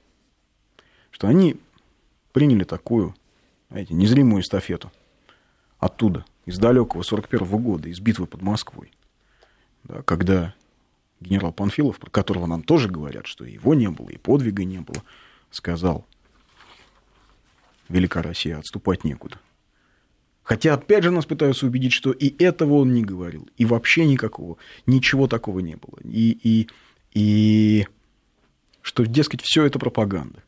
что 1.11 1.27
они 1.27 1.59
приняли 2.31 2.63
такую, 2.63 3.15
знаете, 3.69 3.93
незримую 3.93 4.41
эстафету 4.41 4.91
оттуда, 5.79 6.25
из 6.45 6.59
далекого 6.59 7.01
41 7.01 7.47
-го 7.47 7.57
года, 7.57 7.89
из 7.89 7.99
битвы 7.99 8.27
под 8.27 8.41
Москвой, 8.41 8.91
да, 9.83 10.03
когда 10.03 10.53
генерал 11.19 11.51
Панфилов, 11.53 11.97
про 11.97 12.09
которого 12.09 12.45
нам 12.45 12.61
тоже 12.61 12.89
говорят, 12.89 13.25
что 13.25 13.45
его 13.45 13.73
не 13.73 13.89
было, 13.89 14.09
и 14.09 14.17
подвига 14.17 14.63
не 14.63 14.79
было, 14.79 15.01
сказал, 15.49 16.05
Велика 17.89 18.21
Россия, 18.21 18.57
отступать 18.57 19.03
некуда. 19.03 19.39
Хотя, 20.45 20.75
опять 20.75 21.03
же, 21.03 21.09
нас 21.09 21.25
пытаются 21.25 21.65
убедить, 21.65 21.91
что 21.91 22.11
и 22.11 22.31
этого 22.41 22.75
он 22.75 22.93
не 22.93 23.03
говорил, 23.03 23.49
и 23.57 23.65
вообще 23.65 24.05
никакого, 24.05 24.57
ничего 24.85 25.27
такого 25.27 25.59
не 25.59 25.75
было. 25.75 25.99
И, 26.03 26.37
и, 26.43 26.69
и 27.15 27.87
что, 28.83 29.05
дескать, 29.05 29.41
все 29.41 29.65
это 29.65 29.79
пропаганда. 29.79 30.43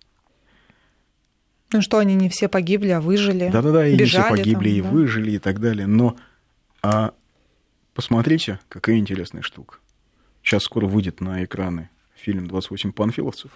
Ну 1.73 1.81
что, 1.81 1.97
они 1.97 2.13
не 2.13 2.29
все 2.29 2.47
погибли, 2.47 2.89
а 2.89 3.01
выжили. 3.01 3.49
Да-да-да, 3.51 3.87
и 3.87 3.97
не 3.97 4.05
все 4.05 4.29
погибли, 4.29 4.69
там, 4.69 4.77
и 4.77 4.81
да. 4.81 4.89
выжили, 4.89 5.31
и 5.31 5.39
так 5.39 5.59
далее. 5.59 5.87
Но 5.87 6.15
а, 6.83 7.15
посмотрите, 7.95 8.59
какая 8.69 8.97
интересная 8.97 9.41
штука. 9.41 9.79
Сейчас 10.43 10.61
скоро 10.61 10.85
выйдет 10.85 11.21
на 11.21 11.43
экраны 11.43 11.89
фильм 12.15 12.45
«28 12.45 12.91
панфиловцев», 12.91 13.49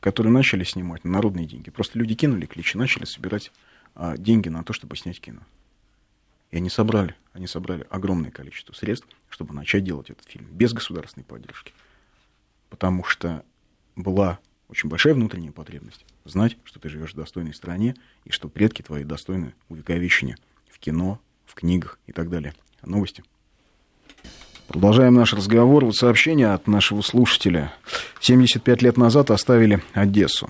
который 0.00 0.32
начали 0.32 0.64
снимать 0.64 1.04
на 1.04 1.12
народные 1.12 1.46
деньги. 1.46 1.70
Просто 1.70 2.00
люди 2.00 2.16
кинули 2.16 2.46
клич 2.46 2.74
и 2.74 2.78
начали 2.78 3.04
собирать 3.04 3.52
деньги 3.96 4.48
на 4.48 4.64
то, 4.64 4.72
чтобы 4.72 4.96
снять 4.96 5.20
кино. 5.20 5.40
И 6.50 6.56
они 6.56 6.68
собрали, 6.68 7.14
они 7.32 7.46
собрали 7.46 7.86
огромное 7.90 8.30
количество 8.30 8.74
средств, 8.74 9.06
чтобы 9.28 9.54
начать 9.54 9.84
делать 9.84 10.10
этот 10.10 10.26
фильм 10.28 10.46
без 10.50 10.72
государственной 10.72 11.24
поддержки. 11.24 11.72
Потому 12.68 13.04
что 13.04 13.44
была 13.96 14.38
очень 14.68 14.88
большая 14.88 15.14
внутренняя 15.14 15.52
потребность 15.52 16.04
знать, 16.24 16.56
что 16.64 16.78
ты 16.80 16.88
живешь 16.88 17.12
в 17.12 17.16
достойной 17.16 17.54
стране, 17.54 17.94
и 18.24 18.30
что 18.30 18.48
предки 18.48 18.82
твои 18.82 19.04
достойны 19.04 19.54
увековечения 19.68 20.36
в 20.70 20.78
кино, 20.78 21.20
в 21.46 21.54
книгах 21.54 21.98
и 22.06 22.12
так 22.12 22.30
далее. 22.30 22.54
Новости. 22.82 23.22
Продолжаем 24.68 25.14
наш 25.14 25.34
разговор. 25.34 25.84
Вот 25.84 25.96
сообщение 25.96 26.52
от 26.52 26.66
нашего 26.66 27.02
слушателя. 27.02 27.74
75 28.20 28.82
лет 28.82 28.96
назад 28.96 29.30
оставили 29.30 29.82
Одессу. 29.92 30.48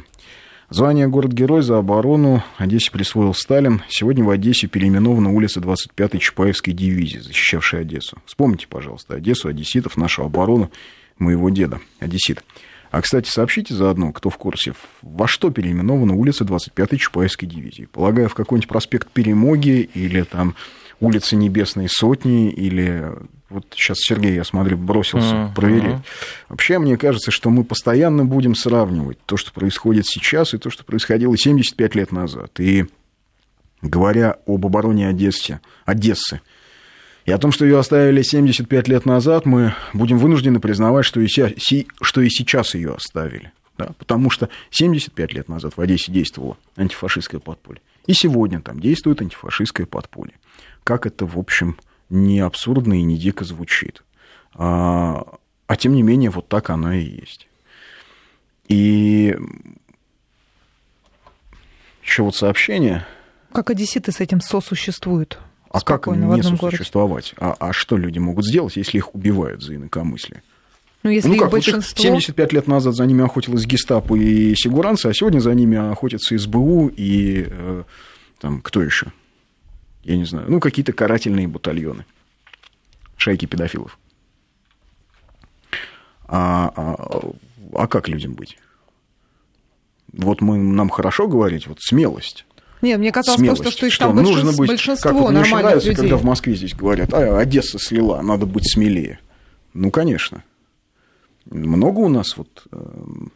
Звание 0.71 1.07
город-герой 1.07 1.63
за 1.63 1.79
оборону 1.79 2.43
Одессе 2.57 2.91
присвоил 2.91 3.35
Сталин. 3.35 3.83
Сегодня 3.89 4.25
в 4.25 4.31
Одессе 4.31 4.69
переименована 4.69 5.31
улица 5.31 5.61
25-й 5.61 6.19
Чапаевской 6.19 6.73
дивизии, 6.73 7.19
защищавшей 7.19 7.81
Одессу. 7.81 8.19
Вспомните, 8.25 8.67
пожалуйста, 8.69 9.15
Одессу, 9.15 9.49
одесситов, 9.49 9.97
нашу 9.97 10.25
оборону, 10.25 10.71
моего 11.19 11.51
деда, 11.51 11.81
одессит. 12.01 12.43
А, 12.91 13.01
кстати, 13.01 13.29
сообщите 13.29 13.75
заодно, 13.75 14.13
кто 14.13 14.31
в 14.31 14.37
курсе, 14.37 14.75
во 15.03 15.27
что 15.27 15.51
переименована 15.51 16.15
улица 16.15 16.45
25-й 16.45 16.99
Чапаевской 16.99 17.49
дивизии. 17.49 17.89
Полагаю, 17.91 18.29
в 18.29 18.35
какой-нибудь 18.35 18.69
проспект 18.69 19.11
Перемоги 19.11 19.91
или 19.95 20.23
там 20.23 20.55
улица 21.03 21.37
Небесной 21.37 21.89
Сотни 21.89 22.51
или 22.51 23.11
вот 23.51 23.67
сейчас 23.75 23.99
Сергей, 23.99 24.35
я 24.35 24.45
смотрю, 24.45 24.79
бросился 24.79 25.35
Мгм. 25.35 25.55
проверять. 25.55 26.01
Вообще, 26.49 26.79
мне 26.79 26.97
кажется, 26.97 27.31
что 27.31 27.51
мы 27.51 27.65
постоянно 27.65 28.25
будем 28.25 28.55
сравнивать 28.55 29.19
то, 29.27 29.37
что 29.37 29.53
происходит 29.53 30.07
сейчас, 30.07 30.55
и 30.55 30.59
то, 30.59 30.71
что 30.71 30.85
происходило 30.85 31.37
75 31.37 31.95
лет 31.95 32.13
назад. 32.13 32.59
И 32.61 32.87
говоря 33.83 34.37
об 34.47 34.65
обороне 34.65 35.09
Одессе, 35.09 35.61
Одессы, 35.85 36.41
и 37.25 37.31
о 37.31 37.39
том, 37.39 37.53
что 37.53 37.65
ее 37.65 37.79
оставили 37.79 38.23
75 38.23 38.89
лет 38.89 39.07
назад, 39.07 39.45
мы 39.47 39.75
будем 39.93 40.19
вынуждены 40.19 40.59
признавать, 40.59 41.05
что 41.05 41.21
и, 41.21 41.29
си- 41.29 41.87
что 42.01 42.21
и 42.21 42.29
сейчас 42.31 42.75
ее 42.75 42.95
оставили. 42.95 43.53
Да? 43.79 43.91
Потому 43.99 44.29
что 44.31 44.49
75 44.71 45.33
лет 45.33 45.49
назад 45.49 45.75
в 45.77 45.81
Одессе 45.81 46.11
действовало 46.11 46.57
антифашистское 46.77 47.41
подполье. 47.41 47.81
И 48.07 48.13
сегодня 48.15 48.61
там 48.61 48.81
действует 48.81 49.21
антифашистское 49.23 49.87
подполье. 49.87 50.35
Как 50.85 51.07
это, 51.07 51.27
в 51.27 51.39
общем, 51.39 51.79
не 52.11 52.41
абсурдно 52.41 52.95
и 52.95 53.03
не 53.03 53.17
дико 53.17 53.45
звучит. 53.45 54.03
А, 54.55 55.39
а 55.67 55.77
тем 55.77 55.95
не 55.95 56.03
менее, 56.03 56.31
вот 56.31 56.49
так 56.49 56.71
оно 56.71 56.93
и 56.93 57.05
есть. 57.05 57.49
И 58.69 59.37
еще 62.03 62.23
вот 62.23 62.37
сообщение. 62.37 63.07
Как 63.53 63.71
одесситы 63.71 64.13
с 64.13 64.21
этим 64.21 64.41
сосуществуют? 64.41 65.39
А 65.71 65.81
как 65.81 66.07
им 66.07 66.21
не 66.21 66.35
одном 66.35 66.57
городе? 66.57 66.79
существовать? 66.79 67.35
А, 67.39 67.57
а 67.59 67.73
что 67.73 67.97
люди 67.97 68.19
могут 68.19 68.47
сделать, 68.47 68.77
если 68.77 68.99
их 68.99 69.15
убивают 69.15 69.63
за 69.63 69.77
инакомыслие? 69.77 70.43
Ну, 71.03 71.11
если 71.11 71.29
ну 71.29 71.35
как, 71.35 71.45
вот 71.45 71.53
большинство... 71.53 72.03
75 72.03 72.53
лет 72.53 72.69
назад 72.69 72.95
за 72.95 73.07
ними 73.07 73.25
охотилась 73.25 73.65
гестапо 73.65 74.15
и 74.15 74.55
сигуранцы, 74.55 75.07
а 75.07 75.15
сегодня 75.15 75.41
за 75.41 75.55
ними 75.55 75.91
охотятся 75.91 76.37
СБУ 76.37 76.93
и 76.95 77.47
э, 77.49 77.83
там 78.39 78.61
кто 78.61 78.83
еще? 78.83 79.13
Я 80.03 80.17
не 80.17 80.25
знаю. 80.25 80.51
Ну, 80.51 80.61
какие-то 80.61 80.93
карательные 80.93 81.49
батальоны. 81.49 82.05
Шайки 83.17 83.47
педофилов. 83.47 83.99
А, 86.27 86.73
а, 86.75 87.33
а 87.75 87.87
как 87.87 88.09
людям 88.09 88.35
быть? 88.35 88.59
Вот 90.13 90.41
мы, 90.41 90.59
нам 90.59 90.89
хорошо 90.89 91.29
говорить, 91.29 91.67
вот 91.67 91.79
смелость. 91.81 92.45
Нет, 92.83 92.99
мне 92.99 93.13
казалось 93.13 93.39
смелость. 93.39 93.63
просто, 93.63 93.77
что 93.77 93.87
их 93.87 93.99
там 93.99 94.17
нужно 94.17 94.53
быть, 94.53 94.69
большинство 94.69 95.11
как 95.11 95.19
вот 95.19 95.31
мне 95.31 95.41
нормальных 95.41 95.71
нравится, 95.71 95.89
людей. 95.89 96.03
когда 96.03 96.17
в 96.17 96.25
Москве 96.25 96.55
здесь 96.55 96.75
говорят, 96.75 97.15
а, 97.15 97.39
Одесса 97.39 97.79
слила, 97.79 98.21
надо 98.23 98.45
быть 98.45 98.71
смелее. 98.71 99.21
Ну, 99.73 99.91
конечно. 99.91 100.43
Много 101.47 102.01
у 102.01 102.09
нас 102.09 102.37
вот, 102.37 102.67
эм, 102.73 103.33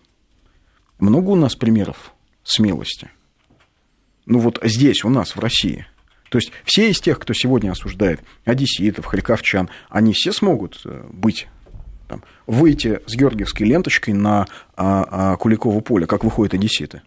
много 0.99 1.31
у 1.31 1.37
нас 1.37 1.55
примеров 1.55 2.13
смелости. 2.43 3.11
Ну, 4.27 4.41
вот 4.41 4.59
здесь, 4.65 5.05
у 5.05 5.09
нас, 5.09 5.37
в 5.37 5.41
России. 5.41 5.87
То 6.29 6.39
есть 6.39 6.53
все 6.65 6.91
из 6.91 7.01
тех, 7.01 7.19
кто 7.19 7.33
сегодня 7.35 7.71
осуждает 7.71 8.21
одесситов, 8.45 9.07
харьковчан, 9.07 9.69
они 9.89 10.13
все 10.13 10.33
смогут 10.33 10.81
э, 10.85 11.05
быть 11.13 11.47
там, 12.09 12.23
выйти 12.47 13.01
с 13.07 13.15
георгиевской 13.15 13.67
ленточкой 13.67 14.15
на 14.15 14.47
а, 14.77 15.33
а, 15.33 15.37
Куликово 15.37 15.81
поле, 15.81 16.07
как 16.07 16.25
выходят 16.25 16.55
одесситы. 16.55 17.03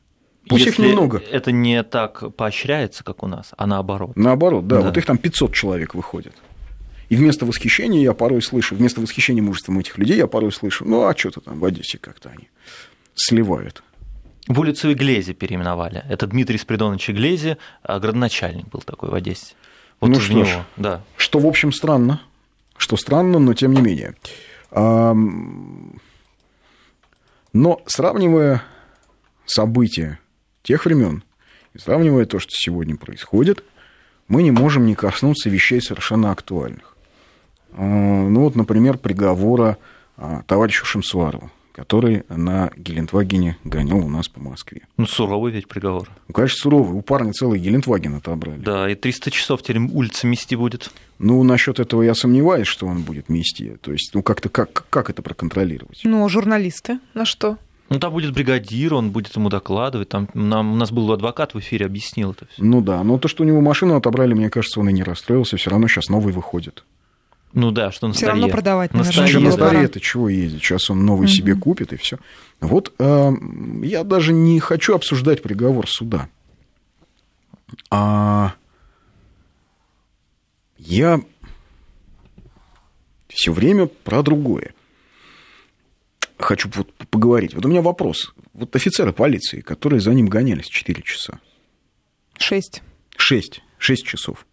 Пусть 0.48 0.66
их 0.66 0.78
Если 0.80 0.90
немного. 0.90 1.22
это 1.32 1.52
не 1.52 1.84
так 1.84 2.36
поощряется, 2.36 3.04
как 3.04 3.24
у 3.24 3.28
нас, 3.28 3.52
а 3.58 3.68
наоборот. 3.68 4.12
Наоборот, 4.16 4.68
да, 4.68 4.78
Да. 4.78 4.88
вот 4.88 4.98
их 4.98 5.06
там 5.06 5.18
500 5.18 5.54
человек 5.54 5.94
выходит. 5.94 6.34
И 7.10 7.16
вместо 7.16 7.46
восхищения 7.46 8.02
я 8.02 8.14
порой 8.14 8.42
слышу, 8.42 8.76
вместо 8.76 9.02
восхищения 9.02 9.42
мужеством 9.42 9.80
этих 9.80 9.98
людей 9.98 10.18
я 10.18 10.28
порой 10.28 10.52
слышу, 10.52 10.86
ну 10.86 11.06
а 11.06 11.16
что-то 11.16 11.42
там 11.42 11.60
в 11.60 11.66
Одессе 11.66 11.98
как-то 11.98 12.30
они 12.30 12.50
сливают. 13.16 13.84
В 14.50 14.60
улицу 14.60 14.92
Иглези 14.92 15.32
переименовали. 15.34 16.04
Это 16.10 16.28
Дмитрий 16.28 16.58
Спиридонович 16.58 17.12
Иглези, 17.12 17.58
а 17.84 18.00
градоначальник 18.00 18.68
был 18.68 18.82
такой 18.82 19.10
в 19.10 19.14
Одессе. 19.14 19.54
Вот 20.02 20.10
Ну 20.10 20.20
что 20.20 20.34
него, 20.34 20.46
ж. 20.46 20.58
да. 20.76 21.02
Что, 21.18 21.40
в 21.40 21.46
общем, 21.46 21.72
странно. 21.72 22.20
Что 22.76 22.98
странно, 22.98 23.40
но 23.40 23.54
тем 23.54 23.74
не 23.74 23.82
менее. 23.82 24.16
Но 27.54 27.82
сравнивая 27.86 28.64
события 29.46 30.20
тех 30.64 30.86
времен 30.86 31.24
и 31.74 31.80
сравнивая 31.80 32.26
то, 32.26 32.40
что 32.40 32.52
сегодня 32.54 32.96
происходит, 32.96 33.64
мы 34.28 34.44
не 34.44 34.52
можем 34.52 34.86
не 34.86 34.96
коснуться 34.96 35.50
вещей 35.50 35.82
совершенно 35.82 36.32
актуальных. 36.32 36.96
А, 37.74 37.82
Ну 37.82 38.42
вот, 38.42 38.56
например, 38.56 38.98
приговора 38.98 39.78
а, 40.18 40.44
товарищу 40.48 40.86
Шимсуарову, 40.86 41.52
который 41.80 42.24
на 42.28 42.72
Гелендвагене 42.76 43.58
гонял 43.64 44.00
у 44.00 44.10
нас 44.10 44.28
по 44.28 44.42
Москве. 44.42 44.82
Ну, 44.98 45.06
суровый 45.06 45.54
ведь 45.54 45.70
приговор. 45.70 46.10
Ну, 46.28 46.34
конечно, 46.34 46.58
суровый. 46.58 46.98
У 46.98 47.02
парня 47.02 47.32
целый 47.32 47.58
Гелендваген 47.58 48.16
отобрали. 48.16 48.60
Да, 48.60 48.90
и 48.90 48.96
300 48.96 49.32
часов 49.32 49.64
теперь 49.64 49.80
улица 49.80 50.28
мести 50.28 50.56
будет. 50.56 50.92
Ну, 51.20 51.42
насчет 51.44 51.80
этого 51.80 52.02
я 52.02 52.16
сомневаюсь, 52.16 52.68
что 52.68 52.86
он 52.86 53.04
будет 53.04 53.30
мести. 53.30 53.78
То 53.82 53.94
есть, 53.94 54.12
ну, 54.14 54.22
как-то 54.22 54.50
как, 54.50 54.88
как 54.90 55.10
это 55.10 55.22
проконтролировать? 55.22 56.02
Ну, 56.04 56.26
а 56.26 56.28
журналисты 56.28 57.00
на 57.14 57.24
что? 57.24 57.58
Ну, 57.88 57.98
там 57.98 58.12
будет 58.12 58.34
бригадир, 58.34 58.94
он 58.94 59.12
будет 59.12 59.34
ему 59.38 59.48
докладывать. 59.48 60.10
Там 60.10 60.28
нам, 60.34 60.74
у 60.74 60.76
нас 60.76 60.92
был 60.92 61.10
адвокат 61.14 61.54
в 61.54 61.60
эфире, 61.60 61.86
объяснил 61.86 62.32
это 62.32 62.46
все. 62.48 62.62
Ну 62.62 62.82
да, 62.82 63.02
но 63.06 63.18
то, 63.18 63.30
что 63.30 63.44
у 63.44 63.48
него 63.48 63.62
машину 63.62 63.96
отобрали, 63.96 64.34
мне 64.34 64.50
кажется, 64.50 64.82
он 64.82 64.90
и 64.90 64.94
не 64.94 65.04
расстроился. 65.04 65.56
Все 65.56 65.70
равно 65.70 65.88
сейчас 65.88 66.10
новый 66.10 66.34
выходит. 66.34 66.84
Ну 67.54 67.72
да, 67.72 67.92
что 67.92 68.08
на 68.08 68.14
Всё 68.14 68.28
равно 68.28 68.48
продавать, 68.48 68.94
на 68.94 69.04
наверное, 69.04 69.34
на 69.40 69.50
да. 69.52 69.58
пора. 69.58 69.70
старе 69.72 69.86
это 69.86 70.00
чего 70.00 70.30
ездить? 70.30 70.62
Сейчас 70.62 70.90
он 70.92 71.06
новый 71.06 71.26
Мгм. 71.28 71.34
себе 71.34 71.56
купит 71.56 71.94
и 71.94 71.98
все. 71.98 72.20
Вот 72.62 72.94
э, 73.00 73.32
я 73.84 74.04
даже 74.04 74.34
не 74.34 74.60
хочу 74.60 74.94
обсуждать 74.94 75.42
приговор 75.42 75.88
суда. 75.90 76.30
А 77.90 78.54
я 80.78 81.22
все 83.28 83.52
время 83.52 83.88
про 83.88 84.22
другое. 84.22 84.74
Хочу 86.38 86.70
вот 86.76 86.94
поговорить. 87.10 87.54
Вот 87.54 87.66
у 87.66 87.68
меня 87.68 87.82
вопрос. 87.82 88.34
Вот 88.54 88.76
офицеры 88.76 89.12
полиции, 89.12 89.62
которые 89.62 90.00
за 90.00 90.14
ним 90.14 90.28
гонялись 90.28 90.68
4 90.68 91.02
часа. 91.04 91.40
Шесть. 92.38 92.82
6. 93.18 93.62
6 93.78 94.06
часов. 94.06 94.46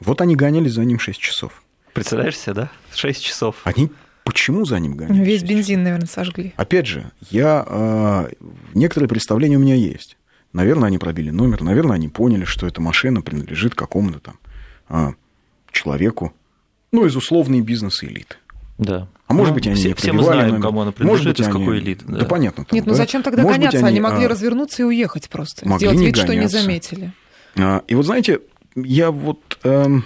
Вот 0.00 0.20
они 0.20 0.36
гонялись 0.36 0.72
за 0.72 0.84
ним 0.84 0.98
6 0.98 1.18
часов. 1.20 1.62
Представляешь 1.92 2.38
себе, 2.38 2.54
да? 2.54 2.70
6 2.94 3.22
часов. 3.24 3.56
Они 3.64 3.90
почему 4.24 4.64
за 4.64 4.78
ним 4.78 4.96
гонялись? 4.96 5.26
Весь 5.26 5.40
6 5.40 5.50
бензин, 5.50 5.82
наверное, 5.82 6.06
сожгли. 6.06 6.52
Опять 6.56 6.86
же, 6.86 7.10
я, 7.30 7.64
э, 7.66 8.28
некоторые 8.74 9.08
представления 9.08 9.56
у 9.56 9.60
меня 9.60 9.74
есть. 9.74 10.16
Наверное, 10.52 10.88
они 10.88 10.98
пробили 10.98 11.30
номер, 11.30 11.62
наверное, 11.62 11.96
они 11.96 12.08
поняли, 12.08 12.44
что 12.44 12.66
эта 12.66 12.80
машина 12.80 13.20
принадлежит 13.22 13.74
какому-то 13.74 14.20
там 14.20 14.38
э, 14.88 15.12
человеку, 15.72 16.32
ну, 16.92 17.04
из 17.06 17.16
условной 17.16 17.60
бизнес-элиты. 17.60 18.36
Да. 18.78 19.08
А 19.26 19.34
может 19.34 19.50
Ну, 19.50 19.54
быть, 19.56 19.66
они 19.66 19.76
все, 19.76 19.88
не 19.88 19.94
все 19.94 20.12
мы 20.12 20.22
знаем, 20.22 20.48
номер. 20.52 20.62
кому 20.62 20.80
она 20.80 20.84
Может 20.86 20.96
принадлежит, 20.96 21.28
быть, 21.28 21.40
из 21.40 21.46
они- 21.48 21.58
какой 21.58 21.78
элиты. 21.80 22.04
Да, 22.08 22.24
понятно. 22.24 22.64
там, 22.64 22.74
Нет, 22.76 22.86
ну 22.86 22.92
да. 22.92 22.96
зачем 22.96 23.22
тогда 23.22 23.42
Может 23.42 23.58
быть, 23.60 23.68
гоняться? 23.70 23.86
Они 23.86 24.00
могли 24.00 24.24
а, 24.24 24.28
развернуться 24.28 24.82
и 24.82 24.84
уехать 24.86 25.28
просто. 25.28 25.68
могли 25.68 25.86
Сделать 25.86 25.98
не 25.98 26.06
вид, 26.06 26.16
что 26.16 26.28
не 26.28 26.36
гоняться. 26.36 26.60
заметили. 26.62 27.12
А, 27.56 27.82
И 27.88 27.94
вот 27.94 28.06
знаете, 28.06 28.40
я 28.76 29.10
вот 29.10 29.58
эм, 29.64 30.04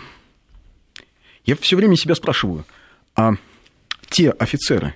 я 1.44 1.56
все 1.56 1.76
время 1.76 1.96
себя 1.96 2.14
спрашиваю, 2.14 2.64
а 3.14 3.34
те 4.08 4.30
офицеры, 4.30 4.94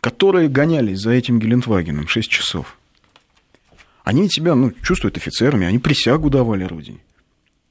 которые 0.00 0.48
гонялись 0.48 1.00
за 1.00 1.10
этим 1.10 1.38
Гелендвагеном 1.38 2.08
6 2.08 2.28
часов, 2.28 2.78
они 4.04 4.28
себя 4.28 4.54
ну, 4.54 4.72
чувствуют 4.82 5.16
офицерами, 5.16 5.66
они 5.66 5.78
присягу 5.78 6.30
давали 6.30 6.64
Родине. 6.64 7.00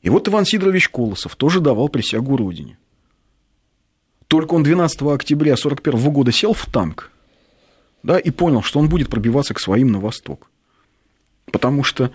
И 0.02 0.10
вот 0.10 0.28
Иван 0.28 0.46
Сидорович 0.46 0.90
Колосов 0.90 1.36
тоже 1.36 1.60
давал 1.60 1.90
присягу 1.90 2.38
Родине. 2.38 2.78
Только 4.28 4.54
он 4.54 4.64
12 4.64 5.02
октября 5.02 5.54
1941 5.54 6.14
года 6.14 6.32
сел 6.32 6.54
в 6.54 6.66
танк 6.68 7.12
да, 8.04 8.18
и 8.18 8.30
понял, 8.30 8.62
что 8.62 8.80
он 8.80 8.90
будет 8.90 9.10
пробиваться 9.10 9.54
к 9.54 9.60
своим 9.60 9.92
на 9.92 10.00
восток. 10.00 10.50
Потому 11.52 11.84
что 11.84 12.12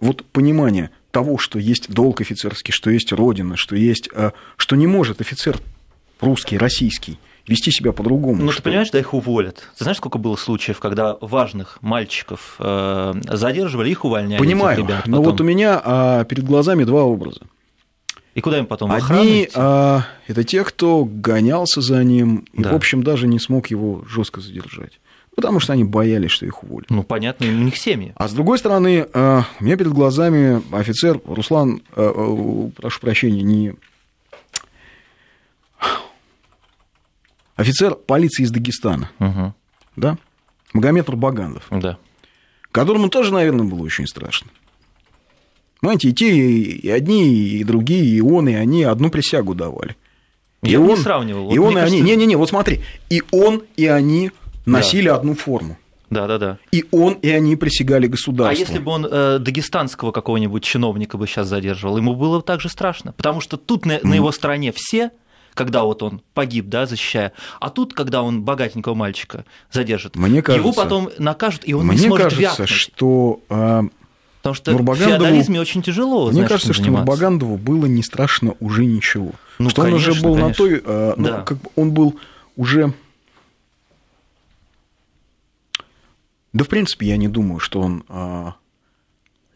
вот 0.00 0.24
понимание 0.26 0.90
того, 1.10 1.38
что 1.38 1.58
есть 1.58 1.90
долг 1.90 2.20
офицерский, 2.20 2.72
что 2.72 2.90
есть 2.90 3.12
родина, 3.12 3.56
что 3.56 3.76
есть, 3.76 4.08
а, 4.14 4.32
что 4.56 4.76
не 4.76 4.86
может 4.86 5.20
офицер 5.20 5.58
русский, 6.20 6.58
российский 6.58 7.18
вести 7.46 7.70
себя 7.70 7.92
по-другому. 7.92 8.42
Ну, 8.42 8.50
что- 8.50 8.60
ты 8.62 8.70
понимаешь, 8.70 8.90
да 8.90 8.98
их 8.98 9.14
уволят. 9.14 9.62
Ты 9.78 9.84
знаешь, 9.84 9.98
сколько 9.98 10.18
было 10.18 10.34
случаев, 10.36 10.80
когда 10.80 11.16
важных 11.20 11.78
мальчиков 11.80 12.56
э, 12.58 13.14
задерживали, 13.30 13.88
их 13.90 14.04
увольняли, 14.04 14.38
Понимаю, 14.40 14.78
ребят 14.78 15.06
но 15.06 15.18
потом. 15.18 15.24
вот 15.32 15.40
у 15.40 15.44
меня 15.44 15.80
а, 15.84 16.24
перед 16.24 16.44
глазами 16.44 16.82
два 16.84 17.04
образа. 17.04 17.42
И 18.34 18.40
куда 18.40 18.58
им 18.58 18.66
потом? 18.66 18.90
Одни 18.90 19.48
а, 19.54 20.02
это 20.26 20.42
те, 20.44 20.64
кто 20.64 21.04
гонялся 21.04 21.80
за 21.80 22.02
ним 22.02 22.44
и, 22.52 22.62
Да. 22.62 22.72
в 22.72 22.74
общем, 22.74 23.02
даже 23.04 23.28
не 23.28 23.38
смог 23.38 23.68
его 23.68 24.04
жестко 24.08 24.40
задержать. 24.40 24.98
Потому 25.36 25.60
что 25.60 25.74
они 25.74 25.84
боялись, 25.84 26.30
что 26.32 26.46
их 26.46 26.64
уволят. 26.64 26.90
Ну, 26.90 27.02
понятно, 27.04 27.46
у 27.46 27.50
них 27.50 27.76
семьи. 27.76 28.12
А 28.16 28.26
с 28.26 28.32
другой 28.32 28.58
стороны, 28.58 29.06
у 29.12 29.64
меня 29.64 29.76
перед 29.76 29.92
глазами 29.92 30.62
офицер 30.74 31.20
Руслан, 31.26 31.82
а, 31.94 32.10
а, 32.12 32.70
прошу 32.74 33.00
прощения, 33.00 33.42
не... 33.42 33.74
Офицер 37.54 37.94
полиции 37.94 38.42
из 38.44 38.50
Дагестана, 38.50 39.10
Мгм. 39.18 39.54
да? 39.96 40.18
Магомед 40.74 41.08
Рубагандов, 41.08 41.64
Да. 41.70 41.96
которому 42.70 43.08
тоже, 43.08 43.32
наверное, 43.32 43.64
было 43.64 43.82
очень 43.82 44.06
страшно. 44.06 44.50
Понимаете, 45.80 46.08
и 46.08 46.12
те, 46.12 46.28
и 46.36 46.88
одни, 46.90 47.24
и 47.58 47.64
другие, 47.64 48.04
и 48.04 48.20
он, 48.20 48.48
и 48.48 48.54
они 48.54 48.82
одну 48.84 49.08
присягу 49.10 49.54
давали. 49.54 49.96
И 50.62 50.70
Я 50.70 50.78
не 50.78 50.84
он- 50.88 50.96
сравнивал. 50.98 51.44
Вот 51.46 51.54
и 51.54 51.58
он, 51.58 51.70
и 51.70 51.72
мне 51.74 51.80
они. 51.82 51.90
кажется- 51.98 52.04
Не-не-не, 52.16 52.36
вот 52.36 52.48
смотри. 52.48 52.80
И 53.08 53.22
он, 53.30 53.62
и 53.76 53.86
они 53.86 54.32
носили 54.66 55.08
одну 55.08 55.34
форму. 55.34 55.76
Да, 56.10 56.28
да, 56.28 56.38
да. 56.38 56.58
И 56.70 56.84
он, 56.92 57.14
и 57.14 57.28
они 57.30 57.56
присягали 57.56 58.06
государству. 58.06 58.56
А 58.56 58.66
если 58.66 58.78
бы 58.78 58.92
он 58.92 59.06
э, 59.10 59.38
дагестанского 59.40 60.12
какого-нибудь 60.12 60.62
чиновника 60.62 61.18
бы 61.18 61.26
сейчас 61.26 61.48
задерживал, 61.48 61.96
ему 61.96 62.14
было 62.14 62.38
бы 62.38 62.42
так 62.44 62.60
же 62.60 62.68
страшно. 62.68 63.12
Потому 63.12 63.40
что 63.40 63.56
тут 63.56 63.84
на, 63.86 63.98
на 64.04 64.14
его 64.14 64.30
стороне 64.30 64.70
все, 64.72 65.10
когда 65.54 65.82
вот 65.82 66.04
он 66.04 66.20
погиб, 66.32 66.66
да, 66.68 66.86
защищая, 66.86 67.32
а 67.60 67.70
тут, 67.70 67.92
когда 67.92 68.22
он 68.22 68.42
богатенького 68.42 68.94
мальчика 68.94 69.44
задержит, 69.72 70.14
Мне 70.14 70.36
его 70.36 70.42
кажется- 70.42 70.80
потом 70.82 71.10
накажут, 71.18 71.62
и 71.64 71.74
он 71.74 71.82
не 71.86 71.92
Мне 71.96 71.98
сможет 72.06 72.24
кажется, 72.24 72.42
вякнуть. 72.42 72.68
что 72.68 73.40
а, 73.48 73.82
Потому 74.42 74.54
что 74.54 74.70
Нурбагандову- 74.70 74.94
в 74.94 74.98
феодализме 75.08 75.60
очень 75.60 75.82
тяжело, 75.82 76.24
мне 76.26 76.34
знаешь, 76.34 76.48
кажется, 76.50 76.72
что. 76.72 76.84
Нурбагандову 76.84 77.56
было 77.56 77.86
не 77.86 78.04
страшно 78.04 78.54
уже 78.60 78.84
ничего. 78.84 79.32
Ну, 79.58 79.70
что 79.70 79.82
он 79.82 79.92
уже 79.94 80.10
конечно, 80.10 80.28
был 80.28 80.36
на 80.36 80.42
конечно. 80.42 80.64
той, 80.66 80.82
а, 80.86 81.14
ну, 81.16 81.24
Да. 81.24 81.40
как 81.42 81.58
бы 81.58 81.68
он 81.74 81.90
был 81.90 82.14
уже. 82.56 82.92
Да, 86.56 86.64
в 86.64 86.68
принципе, 86.68 87.06
я 87.06 87.18
не 87.18 87.28
думаю, 87.28 87.60
что 87.60 87.80
он 87.80 88.02
а, 88.08 88.54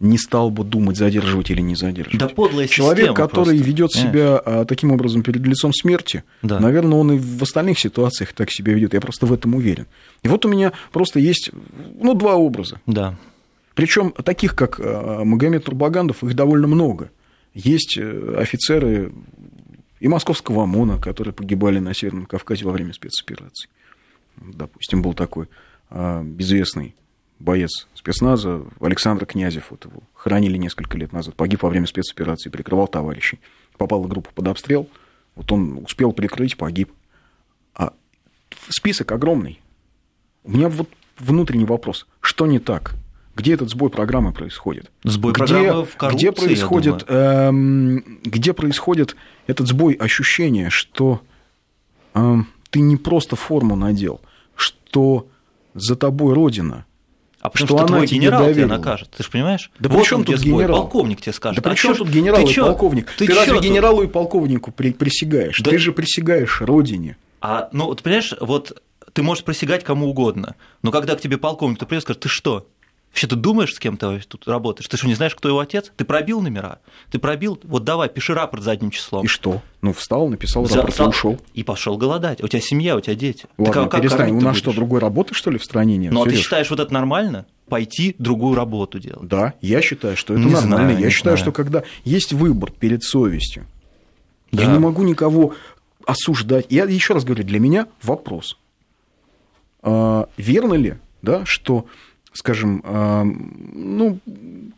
не 0.00 0.18
стал 0.18 0.50
бы 0.50 0.64
думать, 0.64 0.98
задерживать 0.98 1.50
или 1.50 1.62
не 1.62 1.74
задерживать. 1.74 2.20
Да 2.20 2.28
подлая 2.28 2.68
Человек, 2.68 3.16
который 3.16 3.56
просто, 3.56 3.64
ведет 3.64 3.92
себя 3.92 4.36
а, 4.36 4.66
таким 4.66 4.92
образом 4.92 5.22
перед 5.22 5.40
лицом 5.46 5.72
смерти, 5.72 6.24
Да. 6.42 6.60
наверное, 6.60 6.98
он 6.98 7.12
и 7.12 7.18
в 7.18 7.42
остальных 7.42 7.78
ситуациях 7.78 8.34
так 8.34 8.50
себя 8.50 8.74
ведет. 8.74 8.92
Я 8.92 9.00
просто 9.00 9.24
в 9.24 9.32
этом 9.32 9.54
уверен. 9.54 9.86
И 10.22 10.28
вот 10.28 10.44
у 10.44 10.50
меня 10.50 10.74
просто 10.92 11.20
есть 11.20 11.50
ну, 11.98 12.12
два 12.12 12.34
образа. 12.36 12.82
Да. 12.84 13.16
Причем 13.74 14.12
таких, 14.12 14.54
как 14.54 14.78
э, 14.78 15.24
Магомед 15.24 15.64
Турбагандов, 15.64 16.22
их 16.22 16.34
довольно 16.34 16.66
много. 16.66 17.10
Есть 17.54 17.96
э, 17.96 18.34
офицеры 18.38 19.10
и 20.00 20.08
московского 20.08 20.64
ОМОНа, 20.64 20.98
которые 20.98 21.32
погибали 21.32 21.78
на 21.78 21.94
Северном 21.94 22.26
Кавказе 22.26 22.66
во 22.66 22.72
время 22.72 22.92
спецопераций. 22.92 23.70
Допустим, 24.36 25.00
был 25.00 25.14
такой 25.14 25.48
известный 25.90 26.94
боец 27.40 27.88
спецназа 27.94 28.62
Александр 28.81 29.26
Князев. 29.26 29.66
Вот 29.70 29.85
его 29.85 30.03
хоронили 30.14 30.57
несколько 30.57 30.96
лет 30.96 31.12
назад. 31.12 31.35
Погиб 31.35 31.62
во 31.62 31.70
время 31.70 31.87
спецоперации, 31.87 32.50
прикрывал 32.50 32.87
товарищей. 32.87 33.40
Попала 33.76 34.07
группа 34.07 34.31
под 34.33 34.48
обстрел. 34.48 34.88
Вот 35.35 35.50
он 35.50 35.79
успел 35.79 36.12
прикрыть, 36.12 36.57
погиб. 36.57 36.92
А 37.74 37.92
список 38.68 39.11
огромный. 39.12 39.61
У 40.44 40.53
меня 40.53 40.68
вот 40.68 40.88
внутренний 41.18 41.64
вопрос. 41.64 42.07
Что 42.20 42.46
не 42.46 42.59
так? 42.59 42.94
Где 43.37 43.55
этот 43.55 43.70
сбой 43.70 43.90
программы 43.90 44.33
происходит? 44.33 44.90
Сбой 45.05 45.33
где, 45.33 45.38
программы 45.38 45.85
в 45.87 45.96
коррупции, 45.96 46.29
где 46.29 46.33
происходит, 46.33 47.05
эм, 47.09 48.20
где 48.22 48.53
происходит 48.53 49.16
этот 49.46 49.66
сбой 49.68 49.94
ощущения, 49.94 50.68
что 50.68 51.22
эм, 52.14 52.48
ты 52.70 52.81
не 52.81 52.96
просто 52.96 53.37
форму 53.37 53.76
надел, 53.76 54.20
что 54.57 55.29
за 55.74 55.96
тобой 55.96 56.35
родина. 56.35 56.85
А 57.40 57.48
потому 57.48 57.66
Что 57.68 57.76
что, 57.78 57.85
она 57.87 57.96
твой 57.96 58.06
генерал 58.06 58.52
тебя 58.52 58.66
накажет, 58.66 59.11
ты 59.16 59.22
же 59.22 59.30
понимаешь? 59.30 59.70
Да 59.78 59.88
вот 59.88 59.98
при 60.00 60.04
чем 60.06 60.24
тут 60.24 60.38
сбой, 60.38 60.64
генерал? 60.64 60.83
полковник 60.83 61.22
тебе 61.22 61.33
скажет. 61.33 61.56
Да 61.62 61.70
при 61.70 61.74
а 61.74 61.76
чем 61.76 61.92
чё 61.94 61.98
тут 62.04 62.09
генерал 62.12 62.37
ты 62.37 62.50
и 62.50 62.52
чё? 62.52 62.66
полковник? 62.66 63.11
Ты, 63.16 63.26
чё 63.26 63.35
разве 63.35 63.54
тут? 63.54 63.64
генералу 63.64 64.02
и 64.02 64.06
полковнику 64.06 64.72
при- 64.72 64.92
присягаешь? 64.92 65.59
Да- 65.61 65.70
Ты 65.70 65.78
же 65.78 65.92
присягаешь 65.92 66.61
родине. 66.61 67.16
А, 67.40 67.70
ну, 67.72 67.87
вот 67.87 68.02
понимаешь, 68.02 68.35
вот 68.40 68.83
ты 69.14 69.22
можешь 69.22 69.42
присягать 69.42 69.85
кому 69.85 70.11
угодно, 70.11 70.54
но 70.83 70.90
когда 70.90 71.16
к 71.16 71.20
тебе 71.22 71.38
полковник, 71.38 71.78
то 71.78 71.87
придет 71.87 72.02
скажет, 72.02 72.20
ты 72.22 72.28
что? 72.28 72.66
Вообще 73.11 73.27
ты 73.27 73.35
думаешь, 73.35 73.75
с 73.75 73.79
кем 73.81 73.96
ты 73.96 74.20
тут 74.20 74.46
работаешь? 74.46 74.87
Ты 74.88 74.96
что, 74.96 75.09
не 75.09 75.14
знаешь, 75.14 75.35
кто 75.35 75.49
его 75.49 75.59
отец? 75.59 75.90
Ты 75.96 76.05
пробил 76.05 76.40
номера? 76.40 76.79
Ты 77.11 77.18
пробил? 77.18 77.59
Вот 77.64 77.83
давай, 77.83 78.09
пиши 78.09 78.35
рапорт 78.35 78.62
задним 78.62 78.90
числом. 78.92 79.25
И 79.25 79.27
что? 79.27 79.62
Ну, 79.83 79.92
встал, 79.92 80.29
написал 80.29 80.64
За- 80.66 80.77
рапорт 80.77 80.94
и 80.94 80.96
за- 80.99 81.09
ушел. 81.09 81.40
И 81.53 81.64
пошел 81.64 81.99
голодать. 81.99 82.40
У 82.42 82.46
тебя 82.46 82.61
семья, 82.62 82.96
у 82.96 83.01
тебя 83.01 83.16
дети. 83.16 83.46
Ладно, 83.59 83.75
так, 83.75 83.87
а 83.87 83.88
как 83.88 84.01
перестань. 84.03 84.31
У 84.37 84.38
ты 84.38 84.44
нас 84.44 84.57
что, 84.57 84.73
другой 84.73 85.01
работы, 85.01 85.35
что 85.35 85.51
ли, 85.51 85.59
в 85.59 85.64
стране 85.64 85.96
нет? 85.96 86.12
Ну, 86.12 86.23
а 86.23 86.25
ты 86.27 86.37
считаешь 86.37 86.70
вот 86.70 86.79
это 86.79 86.92
нормально? 86.94 87.46
Пойти 87.68 88.14
другую 88.18 88.55
работу 88.55 89.01
делать? 89.01 89.27
Да, 89.27 89.55
я 89.61 89.81
считаю, 89.83 90.16
что 90.16 90.35
это 90.35 90.42
Не 90.42 90.51
нормально. 90.53 90.77
знаю, 90.77 90.99
я 91.01 91.05
не 91.07 91.11
считаю, 91.11 91.37
знаю. 91.37 91.38
что 91.38 91.53
когда 91.53 91.83
есть 92.05 92.33
выбор 92.33 92.70
перед 92.70 93.03
совестью, 93.03 93.66
я 94.53 94.66
Да. 94.66 94.73
не 94.73 94.79
могу 94.79 95.03
никого 95.03 95.55
осуждать. 96.07 96.66
Я 96.70 96.85
еще 96.85 97.14
раз 97.14 97.25
говорю, 97.25 97.42
для 97.44 97.59
меня 97.59 97.87
вопрос. 98.03 98.57
А, 99.83 100.29
верно 100.37 100.75
ли, 100.75 100.94
да, 101.23 101.44
что, 101.46 101.87
скажем, 102.32 102.82
а, 102.84 103.24
ну, 103.24 104.18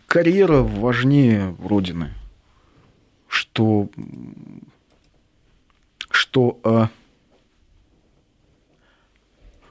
карьера 0.06 0.62
важнее 0.62 1.56
Родины? 1.62 2.14
Что, 3.28 3.88
что, 6.10 6.58
а, 6.64 6.88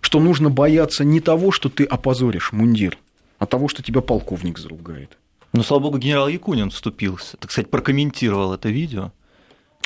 что 0.01 0.19
нужно 0.19 0.49
бояться 0.49 1.03
не 1.03 1.19
того, 1.19 1.51
что 1.51 1.69
ты 1.69 1.83
опозоришь 1.83 2.51
мундир, 2.51 2.97
а 3.37 3.45
того, 3.45 3.67
что 3.67 3.83
тебя 3.83 4.01
полковник 4.01 4.57
заругает. 4.57 5.17
Ну, 5.53 5.63
слава 5.63 5.83
богу, 5.83 5.97
генерал 5.97 6.27
Якунин 6.27 6.69
вступился, 6.69 7.37
так 7.37 7.51
сказать, 7.51 7.69
прокомментировал 7.69 8.53
это 8.53 8.69
видео. 8.69 9.11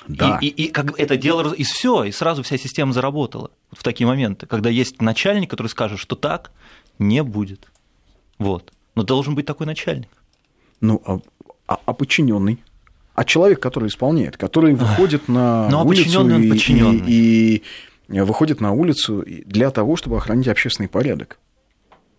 Да. 0.08 0.38
И, 0.42 0.48
и, 0.48 0.66
и 0.66 0.68
как 0.72 1.00
это 1.00 1.18
дело, 1.18 1.54
и 1.54 1.64
все, 1.64 2.04
и 2.04 2.12
сразу 2.12 2.44
вся 2.44 2.58
система 2.58 2.94
заработала 2.94 3.52
в 3.72 3.82
такие 3.82 4.06
моменты, 4.06 4.46
когда 4.46 4.70
есть 4.70 5.02
начальник, 5.02 5.50
который 5.50 5.68
скажет, 5.68 6.00
что 6.00 6.16
так 6.16 6.52
не 7.00 7.24
будет. 7.24 7.72
Вот. 8.38 8.72
Но 8.96 9.04
должен 9.04 9.36
быть 9.36 9.46
такой 9.46 9.66
начальник. 9.66 10.10
Ну, 10.82 11.02
а 11.06 11.20
А, 11.68 11.80
а 11.86 11.94
подчиненный? 11.94 12.64
А 13.16 13.24
человек, 13.24 13.60
который 13.62 13.88
исполняет, 13.88 14.38
который 14.38 14.74
выходит 14.76 15.28
на 15.30 15.70
ну, 15.70 15.80
а 15.80 15.84
улицу 15.84 16.28
и, 16.38 16.52
и, 17.08 17.64
и 18.10 18.20
выходит 18.20 18.60
на 18.62 18.74
улицу 18.74 19.24
для 19.26 19.72
того, 19.72 19.96
чтобы 19.96 20.18
охранить 20.18 20.48
общественный 20.48 20.90
порядок. 20.90 21.40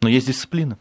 Но 0.01 0.09
есть 0.09 0.27
дисциплина. 0.27 0.79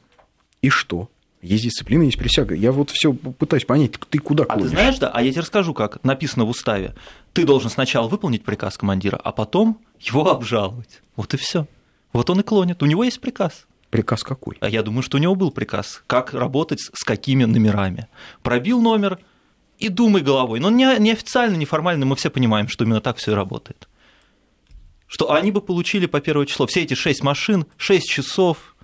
И 0.62 0.70
что? 0.70 1.10
Есть 1.42 1.64
дисциплина, 1.64 2.02
есть 2.02 2.18
присяга. 2.18 2.56
Я 2.56 2.72
вот 2.72 2.90
все 2.90 3.14
пытаюсь 3.14 3.66
понять, 3.66 3.92
ты 4.10 4.18
куда 4.18 4.46
А 4.46 4.48
клонишь? 4.48 4.70
ты 4.70 4.76
знаешь, 4.76 4.98
да? 4.98 5.12
А 5.12 5.22
я 5.22 5.32
тебе 5.32 5.42
расскажу, 5.42 5.74
как 5.76 6.04
написано 6.04 6.46
в 6.46 6.50
уставе. 6.50 6.96
Ты 7.34 7.46
должен 7.46 7.70
сначала 7.70 8.08
выполнить 8.08 8.44
приказ 8.44 8.78
командира, 8.78 9.18
а 9.18 9.32
потом 9.32 9.80
его 10.00 10.28
обжаловать. 10.32 11.02
Вот 11.16 11.34
и 11.34 11.38
все. 11.38 11.68
Вот 12.14 12.30
он 12.30 12.40
и 12.40 12.44
клонит. 12.44 12.82
У 12.82 12.86
него 12.88 13.04
есть 13.04 13.20
приказ. 13.22 13.68
Приказ 13.90 14.24
какой? 14.24 14.58
А 14.60 14.70
я 14.70 14.84
думаю, 14.84 15.04
что 15.04 15.18
у 15.18 15.22
него 15.22 15.36
был 15.36 15.52
приказ, 15.52 16.04
как 16.08 16.34
работать 16.34 16.82
с 16.82 17.04
какими 17.04 17.46
номерами. 17.46 18.08
Пробил 18.44 18.82
номер 18.82 19.20
и 19.78 19.90
думай 19.90 20.22
головой. 20.22 20.60
Но 20.60 20.70
не, 20.70 20.98
не 21.00 21.12
официально, 21.12 21.56
не 21.56 21.66
формально, 21.66 22.06
мы 22.06 22.16
все 22.16 22.30
понимаем, 22.30 22.68
что 22.68 22.84
именно 22.84 23.02
так 23.02 23.18
все 23.18 23.32
и 23.32 23.36
работает. 23.36 23.88
Что 25.08 25.32
они 25.32 25.52
бы 25.52 25.62
получили 25.62 26.08
по 26.08 26.20
первое 26.20 26.46
число 26.46 26.66
все 26.68 26.82
эти 26.82 26.94
шесть 26.94 27.24
машин, 27.24 27.68
шесть 27.78 28.10
часов, 28.10 28.76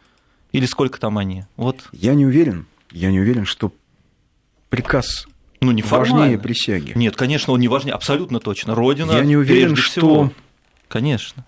или 0.52 0.66
сколько 0.66 1.00
там 1.00 1.18
они. 1.18 1.46
Вот, 1.56 1.90
Я 1.92 2.14
не 2.14 2.26
уверен, 2.26 2.68
я 2.92 3.12
не 3.12 3.20
уверен, 3.20 3.46
что 3.46 3.74
приказ 4.70 5.28
ну, 5.62 5.72
не 5.72 5.82
важнее 5.82 6.38
присяги. 6.38 6.94
Нет, 6.96 7.16
конечно, 7.16 7.54
он 7.54 7.60
не 7.60 7.68
важнее, 7.68 7.94
абсолютно 7.94 8.40
точно. 8.40 8.76
Родина. 8.76 9.12
Я 9.12 9.24
не 9.24 9.38
уверен, 9.38 9.76
что- 9.76 9.92
всего. 9.92 10.34
Конечно, 10.88 11.46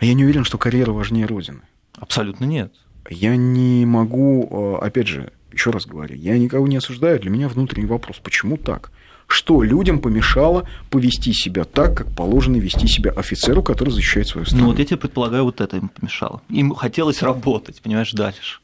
Я 0.00 0.14
не 0.14 0.24
уверен, 0.24 0.44
что 0.44 0.58
карьера 0.58 0.92
важнее 0.92 1.26
Родины. 1.26 1.62
Абсолютно 2.00 2.44
нет. 2.44 2.72
Я 3.10 3.36
не 3.36 3.86
могу, 3.86 4.76
э, 4.80 4.84
опять 4.86 5.08
же, 5.08 5.32
еще 5.52 5.70
раз 5.70 5.86
говорю, 5.86 6.14
я 6.16 6.36
никого 6.38 6.66
не 6.68 6.76
осуждаю, 6.76 7.18
для 7.18 7.30
меня 7.30 7.48
внутренний 7.48 7.86
вопрос, 7.86 8.18
почему 8.22 8.56
так? 8.56 8.90
Что 9.26 9.62
людям 9.62 10.00
помешало 10.00 10.66
повести 10.90 11.32
себя 11.34 11.64
так, 11.64 11.96
как 11.98 12.14
положено 12.14 12.56
вести 12.56 12.86
себя 12.86 13.10
офицеру, 13.10 13.62
который 13.62 13.90
защищает 13.90 14.26
свою 14.26 14.46
страну? 14.46 14.64
Ну, 14.64 14.70
вот 14.70 14.78
я 14.78 14.86
тебе 14.86 14.96
предполагаю, 14.96 15.44
вот 15.44 15.60
это 15.60 15.76
им 15.76 15.88
помешало. 15.88 16.40
Им 16.48 16.74
хотелось 16.74 17.22
работать, 17.22 17.82
понимаешь, 17.82 18.12
дальше. 18.12 18.60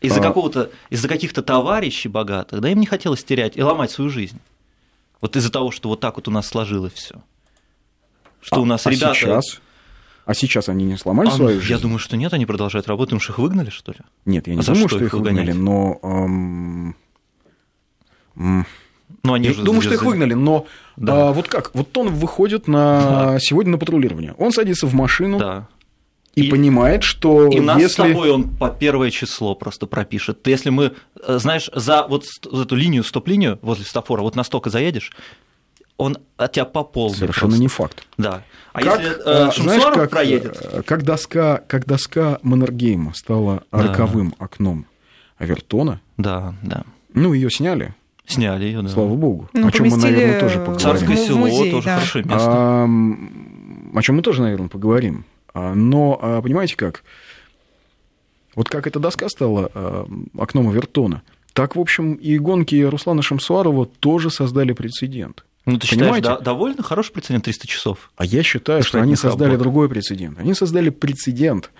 Из-за 0.00 0.20
А- 0.20 0.22
какого-то, 0.22 0.70
из-за 0.90 1.08
каких-то 1.08 1.42
товарищей 1.42 2.08
богатых, 2.08 2.60
да, 2.60 2.70
им 2.70 2.80
не 2.80 2.86
хотелось 2.86 3.22
терять 3.24 3.56
и 3.56 3.62
ломать 3.62 3.90
свою 3.90 4.10
жизнь. 4.10 4.38
Вот 5.20 5.36
из-за 5.36 5.50
того, 5.50 5.70
что 5.70 5.88
вот 5.88 6.00
так 6.00 6.16
вот 6.16 6.28
у 6.28 6.30
нас 6.30 6.46
сложилось 6.48 6.92
все. 6.92 7.22
Что 8.40 8.56
а, 8.56 8.60
у 8.60 8.64
нас 8.64 8.86
а 8.86 8.90
ребята. 8.90 9.14
сейчас? 9.14 9.60
А 10.26 10.34
сейчас 10.34 10.68
они 10.68 10.84
не 10.84 10.98
сломали 10.98 11.28
А, 11.28 11.30
ну, 11.30 11.36
свою 11.36 11.56
я 11.58 11.62
жизнь? 11.64 11.82
думаю, 11.82 11.98
что 11.98 12.16
нет, 12.16 12.32
они 12.34 12.44
продолжают 12.46 12.86
работать, 12.88 13.10
потому 13.10 13.20
что 13.20 13.32
их 13.32 13.38
выгнали, 13.38 13.70
что 13.70 13.92
ли? 13.92 13.98
Нет, 14.26 14.46
я 14.48 14.54
не 14.54 14.60
А 14.60 14.64
думаю, 14.64 14.88
что 14.88 14.98
что 14.98 14.98
их 14.98 15.04
их 15.06 15.12
выгнали, 15.14 15.52
выгонять? 15.52 15.56
но... 15.56 16.00
эм, 16.02 16.96
м, 18.36 18.66
Ну, 19.22 19.34
они 19.34 19.46
Я 19.48 19.52
же 19.54 19.62
думаю, 19.62 19.82
что 19.82 19.94
их 19.94 20.02
выгнали, 20.02 20.34
но 20.34 20.66
Да. 20.96 21.28
а, 21.28 21.32
вот 21.32 21.46
как? 21.48 21.72
Вот 21.74 21.96
он 21.96 22.08
выходит 22.08 22.66
на 22.68 23.38
сегодня 23.40 23.72
на 23.72 23.78
патрулирование. 23.78 24.34
Он 24.38 24.50
садится 24.52 24.86
в 24.88 24.94
машину 24.94 25.38
Да. 25.38 25.68
и, 26.34 26.46
И- 26.46 26.50
понимает, 26.50 27.04
что 27.04 27.46
И 27.48 27.60
нас 27.60 27.78
с 27.78 27.80
если... 27.82 28.02
тобой 28.02 28.30
он 28.32 28.48
по 28.48 28.68
первое 28.68 29.10
число 29.12 29.54
просто 29.54 29.86
пропишет. 29.86 30.44
Если 30.48 30.70
мы, 30.70 30.92
э, 31.24 31.38
знаешь, 31.38 31.70
за 31.72 32.04
вот 32.08 32.24
эту 32.52 32.74
линию, 32.74 33.04
стоп-линию 33.04 33.58
возле 33.62 33.84
стафора, 33.84 34.22
вот 34.22 34.34
настолько 34.34 34.70
заедешь, 34.70 35.12
он 35.96 36.18
от 36.36 36.52
тебя 36.52 36.64
поползет. 36.64 37.18
Совершенно 37.18 37.48
просто. 37.50 37.62
не 37.62 37.68
факт. 37.68 38.06
Да. 38.18 38.42
А 38.72 38.82
Как, 38.82 39.00
если 39.00 39.16
э, 39.16 39.20
э, 39.20 39.22
знаешь, 39.24 39.54
Шамсуаров 39.54 39.94
как, 39.94 40.10
проедет, 40.10 40.68
э, 40.72 40.82
как 40.82 41.02
доска, 41.04 41.62
как 41.66 41.86
доска 41.86 42.38
Маннергейма 42.42 43.14
стала 43.14 43.62
Да. 43.72 43.82
роковым 43.82 44.34
окном 44.38 44.86
Авертона, 45.38 46.00
да, 46.16 46.54
да, 46.62 46.84
ну, 47.14 47.32
ее 47.32 47.50
сняли, 47.50 47.94
сняли 48.26 48.64
ее, 48.64 48.82
да. 48.82 48.88
слава 48.88 49.14
богу, 49.14 49.48
Ну, 49.54 49.66
о 49.68 49.72
чем 49.72 49.88
мы, 49.88 49.96
наверное, 49.96 50.40
тоже 50.40 50.58
поговорим. 50.58 50.80
Царское 50.80 51.16
село 51.16 51.38
музей, 51.38 51.70
тоже 51.70 51.86
да. 51.86 51.94
хорошее 51.96 52.24
место. 52.24 52.48
А, 52.50 52.84
о 53.94 54.02
чем 54.02 54.16
мы 54.16 54.22
тоже, 54.22 54.42
наверное, 54.42 54.68
поговорим. 54.68 55.24
А, 55.54 55.74
Но, 55.74 56.18
а, 56.20 56.42
понимаете 56.42 56.76
как? 56.76 57.02
Вот 58.54 58.68
как 58.68 58.86
эта 58.86 58.98
доска 58.98 59.28
стала 59.28 59.70
а, 59.74 60.06
окном 60.36 60.68
Авертона, 60.68 61.22
так, 61.54 61.74
в 61.76 61.80
общем, 61.80 62.12
и 62.12 62.36
гонки 62.38 62.82
Руслана 62.82 63.22
Шамсуарова 63.22 63.86
тоже 63.86 64.28
создали 64.28 64.72
прецедент. 64.72 65.46
Ну, 65.66 65.78
ты 65.78 65.86
считаешь, 65.86 66.02
понимаете? 66.04 66.28
да- 66.28 66.38
довольно 66.40 66.82
хороший 66.82 67.12
прецедент 67.12 67.44
300 67.44 67.66
часов? 67.66 68.10
А 68.16 68.24
я 68.24 68.42
считаю, 68.42 68.82
что 68.82 69.00
они 69.00 69.16
создали 69.16 69.50
работ. 69.50 69.62
другой 69.62 69.88
прецедент. 69.88 70.38
Они 70.38 70.54
создали 70.54 70.90
прецедент, 70.90 71.70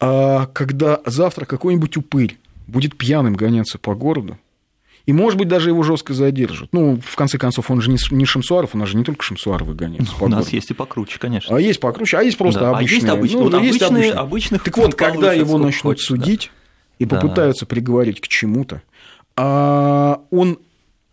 а, 0.00 0.46
когда 0.46 1.00
завтра 1.06 1.44
какой-нибудь 1.46 1.96
упырь 1.96 2.38
будет 2.66 2.96
пьяным 2.96 3.34
гоняться 3.34 3.78
по 3.78 3.94
городу, 3.94 4.38
и, 5.06 5.12
может 5.12 5.38
быть, 5.38 5.48
даже 5.48 5.68
его 5.68 5.82
жестко 5.82 6.14
задержат. 6.14 6.70
Ну, 6.72 6.98
в 7.04 7.14
конце 7.16 7.36
концов, 7.36 7.70
он 7.70 7.82
же 7.82 7.90
не, 7.90 8.24
Шамсуаров, 8.24 8.74
у 8.74 8.78
нас 8.78 8.88
же 8.88 8.96
не 8.96 9.04
только 9.04 9.22
Шамсуаровы 9.22 9.74
гоняются 9.74 10.14
по 10.16 10.24
У 10.24 10.28
нас 10.28 10.48
есть 10.48 10.70
и 10.70 10.74
покруче, 10.74 11.18
конечно. 11.18 11.54
А 11.54 11.60
есть 11.60 11.78
покруче, 11.78 12.16
а 12.16 12.22
есть 12.22 12.38
просто 12.38 12.60
Да, 12.60 12.70
а 12.70 12.76
обычные. 12.76 12.94
есть 13.00 13.08
обычные. 13.10 13.44
Ну, 13.44 13.50
Вот 13.50 13.62
есть 13.62 13.82
обычные- 13.82 14.12
обычных 14.12 14.62
Так 14.64 14.76
вот, 14.78 14.94
когда 14.94 15.34
его 15.34 15.58
начнут 15.58 15.82
хочешь, 15.98 16.08
да. 16.08 16.16
судить 16.16 16.50
и 16.98 17.04
Да. 17.04 17.16
попытаются 17.16 17.66
приговорить 17.66 18.22
к 18.22 18.28
чему-то, 18.28 18.80
а 19.36 20.20
он, 20.30 20.58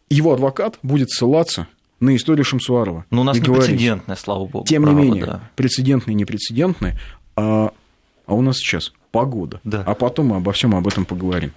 его 0.09 0.33
адвокат 0.33 0.77
будет 0.83 1.09
ссылаться 1.09 1.67
на 2.01 2.15
историю 2.15 2.43
Шамсуарова. 2.43 3.05
Ну, 3.11 3.21
у 3.21 3.23
нас 3.23 3.37
не 3.37 3.43
прецедентная, 3.43 4.17
слава 4.17 4.45
богу. 4.45 4.65
Тем 4.65 4.83
право, 4.83 4.97
не 4.97 5.05
менее, 5.05 5.25
да. 5.25 5.49
прецедентные, 5.55 6.15
непрецедентные, 6.15 6.99
а, 7.37 7.71
а 8.25 8.33
у 8.33 8.41
нас 8.41 8.57
сейчас 8.57 8.91
погода. 9.11 9.61
Да. 9.63 9.83
А 9.85 9.93
потом 9.93 10.27
мы 10.27 10.37
обо 10.37 10.51
всем 10.51 10.75
об 10.75 10.87
этом 10.87 11.05
поговорим. 11.05 11.53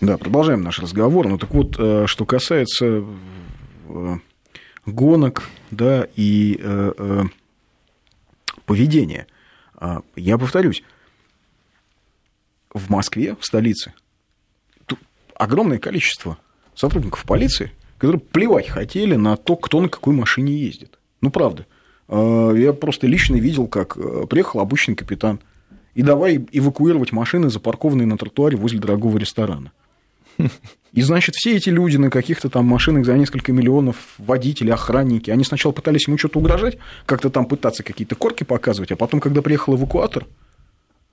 Да, 0.00 0.18
продолжаем 0.18 0.62
наш 0.62 0.78
разговор. 0.78 1.26
Ну 1.26 1.38
так 1.38 1.52
вот, 1.52 1.76
э, 1.78 2.04
что 2.06 2.24
касается 2.24 3.04
э, 3.88 4.16
гонок, 4.86 5.48
да, 5.70 6.06
и 6.16 6.58
э, 6.62 7.24
поведения. 8.66 9.26
А, 9.74 10.02
Я 10.16 10.36
повторюсь, 10.38 10.82
в 12.72 12.90
Москве, 12.90 13.36
в 13.40 13.44
столице, 13.44 13.94
огромное 15.34 15.78
количество 15.78 16.36
сотрудников 16.74 17.24
полиции, 17.24 17.72
которые 18.00 18.20
плевать 18.20 18.66
хотели 18.66 19.14
на 19.14 19.36
то, 19.36 19.56
кто 19.56 19.80
на 19.82 19.90
какой 19.90 20.14
машине 20.14 20.54
ездит. 20.54 20.98
Ну, 21.20 21.30
правда. 21.30 21.66
А, 22.08 22.52
Я 22.52 22.72
просто 22.72 23.06
лично 23.06 23.36
видел, 23.36 23.66
как 23.66 23.96
э, 23.98 24.26
приехал 24.26 24.60
обычный 24.60 24.94
капитан 24.94 25.38
и 25.94 26.02
давай 26.02 26.42
эвакуировать 26.50 27.12
машины, 27.12 27.50
запаркованные 27.50 28.06
на 28.06 28.16
тротуаре 28.16 28.56
возле 28.56 28.78
дорогого 28.78 29.18
ресторана. 29.18 29.72
И, 30.92 31.02
значит, 31.02 31.34
все 31.34 31.54
эти 31.56 31.68
люди 31.68 31.98
на 31.98 32.08
каких-то 32.08 32.48
там 32.48 32.64
машинах 32.64 33.04
за 33.04 33.18
несколько 33.18 33.52
миллионов, 33.52 33.96
водители, 34.16 34.70
охранники, 34.70 35.30
они 35.30 35.44
сначала 35.44 35.72
пытались 35.72 36.08
ему 36.08 36.16
что-то 36.16 36.38
угрожать, 36.38 36.78
как-то 37.04 37.28
там 37.28 37.44
пытаться 37.44 37.82
какие-то 37.82 38.14
корки 38.14 38.44
показывать, 38.44 38.90
а 38.92 38.96
потом, 38.96 39.20
когда 39.20 39.42
приехал 39.42 39.76
эвакуатор, 39.76 40.26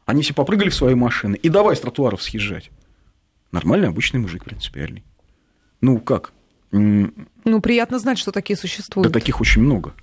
они 0.05 0.21
все 0.21 0.33
попрыгали 0.33 0.69
в 0.69 0.75
свои 0.75 0.95
машины 0.95 1.35
и 1.35 1.49
давай 1.49 1.75
с 1.75 1.81
тротуаров 1.81 2.23
съезжать. 2.23 2.71
Нормальный 3.51 3.89
обычный 3.89 4.21
мужик 4.21 4.45
принципиальный. 4.45 5.03
Ну, 5.81 5.99
как? 5.99 6.31
Ну, 6.71 7.61
приятно 7.61 7.99
знать, 7.99 8.17
что 8.17 8.31
такие 8.31 8.55
Да 8.55 8.61
существуют. 8.61 9.13
таких 9.13 9.41
очень 9.41 9.61
много. 9.61 9.93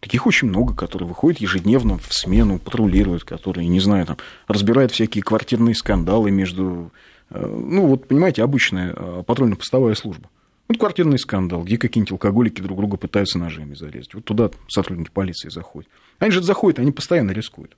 Таких 0.00 0.26
очень 0.26 0.48
много, 0.48 0.74
которые 0.74 1.08
выходят 1.08 1.40
ежедневно 1.40 1.96
в 1.96 2.12
смену, 2.12 2.58
патрулируют, 2.58 3.24
которые, 3.24 3.66
не 3.68 3.80
знаю, 3.80 4.04
там, 4.04 4.18
разбирают 4.48 4.92
всякие 4.92 5.22
квартирные 5.24 5.74
скандалы 5.74 6.30
между... 6.30 6.92
э, 7.30 7.40
Ну, 7.46 7.86
вот, 7.86 8.06
понимаете, 8.06 8.42
обычная 8.42 8.92
э, 8.94 9.22
патрульно-постовая 9.26 9.94
служба. 9.94 10.28
Вот 10.68 10.78
квартирный 10.78 11.18
скандал, 11.18 11.62
где 11.62 11.78
какие-нибудь 11.78 12.12
алкоголики 12.12 12.60
друг 12.60 12.76
друга 12.78 12.98
пытаются 12.98 13.38
ножами 13.38 13.74
зарезать. 13.74 14.12
Вот 14.14 14.24
туда 14.24 14.50
сотрудники 14.68 15.10
полиции 15.10 15.48
заходят. 15.48 15.88
Они 16.18 16.30
же 16.32 16.42
заходят, 16.42 16.78
они 16.78 16.92
постоянно 16.92 17.30
рискуют. 17.32 17.74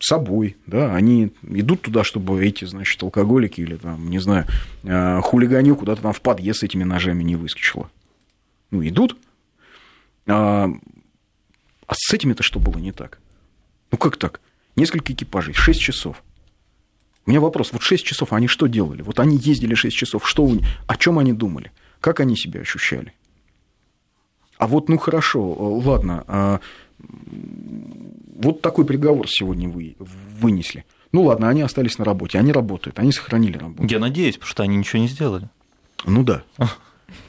Собой, 0.00 0.56
да, 0.66 0.94
они 0.94 1.32
идут 1.42 1.82
туда, 1.82 2.02
чтобы 2.02 2.44
эти, 2.44 2.64
значит, 2.64 3.02
алкоголики 3.02 3.60
или 3.60 3.76
там, 3.76 4.10
не 4.10 4.18
знаю, 4.18 4.46
э, 4.82 5.20
хулиганю 5.22 5.76
куда-то 5.76 6.02
там 6.02 6.12
в 6.12 6.20
подъезд 6.20 6.60
с 6.60 6.62
этими 6.64 6.84
ножами 6.84 7.22
не 7.22 7.36
выскочило. 7.36 7.90
Ну, 8.70 8.86
идут, 8.86 9.16
а, 10.26 10.68
а 11.86 11.94
с 11.94 12.12
этими-то 12.12 12.42
что 12.42 12.60
было 12.60 12.78
не 12.78 12.92
так? 12.92 13.18
Ну 13.90 13.98
как 13.98 14.16
так? 14.16 14.40
Несколько 14.76 15.12
экипажей, 15.12 15.54
6 15.54 15.80
часов. 15.80 16.22
У 17.26 17.30
меня 17.30 17.40
вопрос, 17.40 17.72
вот 17.72 17.82
6 17.82 18.04
часов 18.04 18.32
они 18.32 18.46
что 18.46 18.66
делали? 18.66 19.02
Вот 19.02 19.20
они 19.20 19.36
ездили 19.36 19.74
6 19.74 19.96
часов, 19.96 20.28
что 20.28 20.44
у 20.44 20.54
них, 20.54 20.66
о 20.86 20.96
чем 20.96 21.18
они 21.18 21.32
думали? 21.32 21.72
Как 22.00 22.20
они 22.20 22.36
себя 22.36 22.60
ощущали? 22.60 23.14
А 24.58 24.66
вот, 24.66 24.88
ну 24.88 24.98
хорошо, 24.98 25.40
э, 25.40 25.86
ладно, 25.86 26.24
а, 26.26 26.60
вот 28.38 28.62
такой 28.62 28.84
приговор 28.84 29.28
сегодня 29.28 29.68
вы, 29.68 29.96
вынесли. 29.98 30.84
Ну 31.12 31.24
ладно, 31.24 31.48
они 31.48 31.62
остались 31.62 31.98
на 31.98 32.04
работе, 32.04 32.38
они 32.38 32.52
работают, 32.52 32.98
они 32.98 33.12
сохранили 33.12 33.58
работу. 33.58 33.88
Я 33.88 33.98
надеюсь, 33.98 34.36
потому 34.36 34.50
что 34.50 34.62
они 34.62 34.76
ничего 34.76 35.02
не 35.02 35.08
сделали. 35.08 35.48
Ну 36.04 36.22
да. 36.22 36.42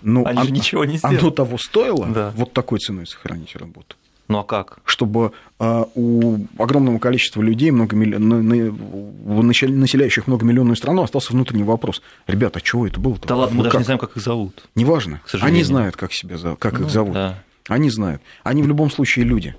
Ну, 0.02 0.26
Они 0.26 0.44
же 0.44 0.52
ничего 0.52 0.84
не 0.84 0.98
сделали. 0.98 1.20
Оно 1.20 1.32
того 1.32 1.58
стоило 1.58 2.06
Да. 2.06 2.34
вот 2.36 2.52
такой 2.52 2.80
ценой 2.80 3.08
сохранить 3.08 3.56
работу? 3.56 3.96
Ну 4.28 4.40
а 4.40 4.44
как? 4.44 4.80
Чтобы 4.84 5.32
а, 5.58 5.88
у 5.96 6.40
огромного 6.58 7.00
количества 7.00 7.42
людей, 7.42 7.72
много 7.72 7.96
милли... 7.96 8.18
населяющих 8.18 10.28
многомиллионную 10.28 10.76
страну, 10.76 11.02
остался 11.02 11.32
внутренний 11.32 11.64
вопрос. 11.64 12.02
Ребята, 12.28 12.60
а 12.60 12.62
чего 12.62 12.86
это 12.86 13.00
было? 13.00 13.18
Да 13.26 13.36
ладно, 13.36 13.58
мы 13.58 13.64
даже 13.64 13.78
не 13.78 13.84
знаем, 13.86 14.00
как 14.00 14.18
их 14.18 14.22
зовут. 14.22 14.68
Неважно. 14.76 15.22
Они 15.42 15.64
знают, 15.64 15.96
как, 15.96 16.14
себя, 16.14 16.38
как 16.60 16.80
ну, 16.80 16.86
их 16.86 16.92
зовут. 16.92 17.14
Да. 17.14 17.42
Они 17.70 17.90
знают. 17.90 18.22
Они 18.44 18.62
в 18.62 18.68
любом 18.68 18.92
случае 18.92 19.26
люди 19.26 19.56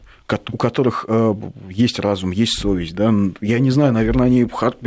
у 0.53 0.57
которых 0.57 1.05
э, 1.09 1.35
есть 1.69 1.99
разум, 1.99 2.31
есть 2.31 2.59
совесть, 2.59 2.95
да, 2.95 3.13
я 3.41 3.59
не 3.59 3.71
знаю, 3.71 3.93
наверное, 3.93 4.27
они, 4.27 4.47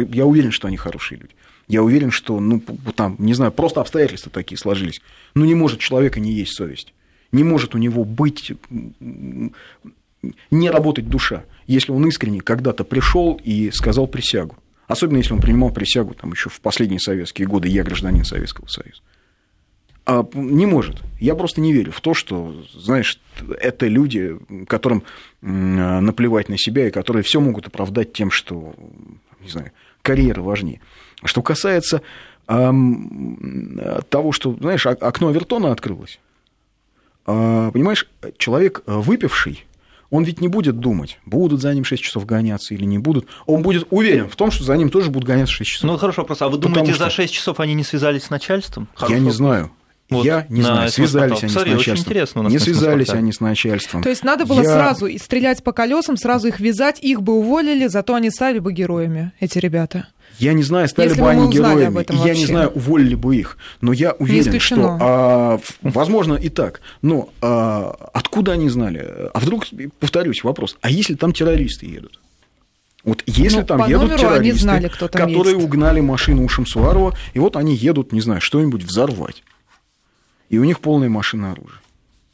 я 0.10 0.26
уверен, 0.26 0.52
что 0.52 0.68
они 0.68 0.78
хорошие 0.78 1.20
люди. 1.20 1.34
Я 1.68 1.82
уверен, 1.82 2.12
что, 2.12 2.40
ну, 2.40 2.62
там, 2.96 3.16
не 3.20 3.34
знаю, 3.34 3.52
просто 3.52 3.82
обстоятельства 3.82 4.32
такие 4.32 4.58
сложились. 4.58 5.02
Ну, 5.34 5.46
не 5.46 5.56
может 5.56 5.80
человека 5.80 6.20
не 6.20 6.32
есть 6.32 6.56
совесть. 6.56 6.94
Не 7.32 7.44
может 7.44 7.74
у 7.74 7.78
него 7.78 8.04
быть, 8.04 8.52
не 10.52 10.70
работать 10.70 11.10
душа, 11.10 11.46
если 11.66 11.92
он 11.92 12.08
искренне 12.08 12.42
когда-то 12.42 12.84
пришел 12.84 13.40
и 13.44 13.72
сказал 13.72 14.08
присягу. 14.08 14.58
Особенно 14.88 15.18
если 15.18 15.34
он 15.34 15.42
принимал 15.42 15.72
присягу 15.72 16.14
там, 16.14 16.32
еще 16.32 16.50
в 16.50 16.60
последние 16.60 17.00
советские 17.00 17.48
годы, 17.48 17.70
я 17.70 17.84
гражданин 17.84 18.26
Советского 18.26 18.68
Союза. 18.68 19.02
А, 20.06 20.28
не 20.34 20.66
может. 20.66 21.02
Я 21.20 21.36
просто 21.36 21.62
не 21.62 21.72
верю 21.72 21.92
в 21.92 22.02
то, 22.02 22.14
что, 22.14 22.54
знаешь, 22.74 23.20
это 23.60 23.88
люди, 23.88 24.38
которым 24.68 25.04
наплевать 25.42 26.50
на 26.50 26.58
себя 26.58 26.88
и 26.88 26.92
которые 26.92 27.24
все 27.24 27.40
могут 27.40 27.68
оправдать 27.68 28.12
тем, 28.14 28.30
что, 28.32 28.76
не 29.42 29.50
знаю, 29.50 29.72
карьера 30.02 30.42
важнее. 30.42 30.82
Что 31.24 31.42
касается 31.42 32.02
того, 32.46 34.32
что, 34.32 34.58
знаешь, 34.60 34.86
окно 34.86 35.30
Авертона 35.30 35.72
открылось. 35.72 36.20
А, 37.26 37.72
понимаешь, 37.72 38.10
человек 38.38 38.84
выпивший, 38.86 39.66
он 40.10 40.26
ведь 40.26 40.42
не 40.42 40.50
будет 40.50 40.78
думать, 40.80 41.20
будут 41.26 41.62
за 41.62 41.74
ним 41.74 41.86
6 41.86 42.04
часов 42.04 42.26
гоняться 42.26 42.74
или 42.74 42.84
не 42.84 43.00
будут. 43.00 43.28
Он 43.46 43.62
будет 43.64 43.88
уверен 43.90 44.28
в 44.30 44.36
том, 44.36 44.52
что 44.52 44.66
за 44.66 44.76
ним 44.76 44.90
тоже 44.90 45.10
будут 45.10 45.26
гоняться 45.26 45.54
6 45.54 45.72
часов. 45.72 45.90
Ну, 45.90 45.98
хорошо 45.98 46.24
вопрос. 46.24 46.42
А 46.42 46.50
вы 46.50 46.58
думаете, 46.58 46.94
что... 46.94 47.06
за 47.06 47.10
6 47.10 47.34
часов 47.34 47.62
они 47.62 47.74
не 47.74 47.86
связались 47.86 48.26
с 48.26 48.30
начальством? 48.30 48.90
Хороший 48.94 49.14
Я 49.14 49.20
не 49.20 49.32
знаю. 49.32 49.72
Вот 50.14 50.26
я 50.26 50.46
не 50.50 50.62
знаю, 50.62 50.90
связались 50.90 51.44
они 51.44 51.52
Смотри, 51.52 51.74
с 51.74 51.76
начальством. 51.76 52.48
не 52.48 52.60
связались 52.60 53.10
они 53.10 53.32
с 53.32 53.40
начальством. 53.40 54.04
То 54.04 54.10
есть 54.10 54.24
надо 54.24 54.46
было 54.46 54.62
я... 54.62 54.70
сразу 54.70 55.08
стрелять 55.18 55.64
по 55.64 55.72
колесам, 55.72 56.18
сразу 56.18 56.48
их 56.48 56.60
вязать, 56.60 57.00
их 57.02 57.22
бы 57.22 57.34
уволили, 57.34 57.88
зато 57.88 58.16
они 58.16 58.30
стали 58.30 58.60
бы 58.60 58.74
героями, 58.74 59.32
эти 59.40 59.60
ребята. 59.60 60.08
Я 60.40 60.54
не 60.54 60.64
знаю, 60.64 60.88
стали 60.88 61.10
Если 61.10 61.22
бы 61.22 61.30
они 61.30 61.52
героями, 61.52 62.04
и 62.04 62.28
я 62.28 62.34
не 62.34 62.46
знаю, 62.46 62.70
уволили 62.70 63.16
бы 63.16 63.36
их, 63.36 63.58
но 63.82 63.94
я 63.94 64.14
уверен, 64.14 64.60
что, 64.60 64.98
а, 65.00 65.60
возможно, 65.82 66.36
и 66.36 66.50
так. 66.50 66.82
Но 67.02 67.30
а, 67.42 67.96
откуда 68.14 68.54
они 68.54 68.70
знали? 68.70 69.30
А 69.34 69.40
вдруг, 69.40 69.66
повторюсь, 70.00 70.44
вопрос, 70.44 70.78
а 70.82 70.90
если 70.90 71.16
там 71.16 71.34
террористы 71.34 71.86
едут? 71.86 72.20
Вот 73.04 73.22
если 73.26 73.60
ну, 73.60 73.66
там 73.66 73.90
едут 73.90 74.18
террористы, 74.18 74.62
знали, 74.62 74.90
там 74.98 75.10
которые 75.10 75.56
есть. 75.56 75.66
угнали 75.66 76.00
машину 76.00 76.46
у 76.46 76.50
Шамсуарова, 76.50 77.16
и 77.34 77.40
вот 77.40 77.58
они 77.58 77.76
едут, 77.76 78.14
не 78.14 78.22
знаю, 78.22 78.40
что-нибудь 78.40 78.84
взорвать 78.84 79.44
и 80.54 80.60
у 80.60 80.66
них 80.66 80.82
полная 80.82 81.10
машина 81.10 81.54
оружия. 81.54 81.82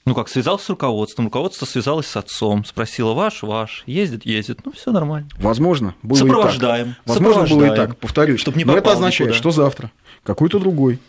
Ну 0.03 0.13
как, 0.13 0.27
связался 0.27 0.65
с 0.65 0.69
руководством, 0.69 1.27
руководство 1.27 1.65
связалось 1.65 2.05
с 2.05 2.17
отцом, 2.17 2.65
спросило, 2.65 3.13
ваш, 3.13 3.43
ваш, 3.43 3.84
ездит, 3.86 4.25
ездит, 4.25 4.60
ну 4.65 4.73
все 4.73 4.91
нормально. 4.91 5.29
Возможно, 5.38 5.95
было 6.03 6.17
Сопровождаем. 6.17 6.88
и 6.88 6.89
так. 6.89 7.01
Возможно, 7.05 7.47
было 7.47 7.71
и 7.71 7.75
так, 7.77 7.97
повторюсь. 7.97 8.41
Чтобы 8.41 8.58
не 8.58 8.65
Но 8.65 8.75
это 8.75 8.91
означает, 8.91 9.29
никуда. 9.29 9.38
что 9.38 9.51
завтра 9.51 9.91
какой-то 10.23 10.60
другой 10.60 10.99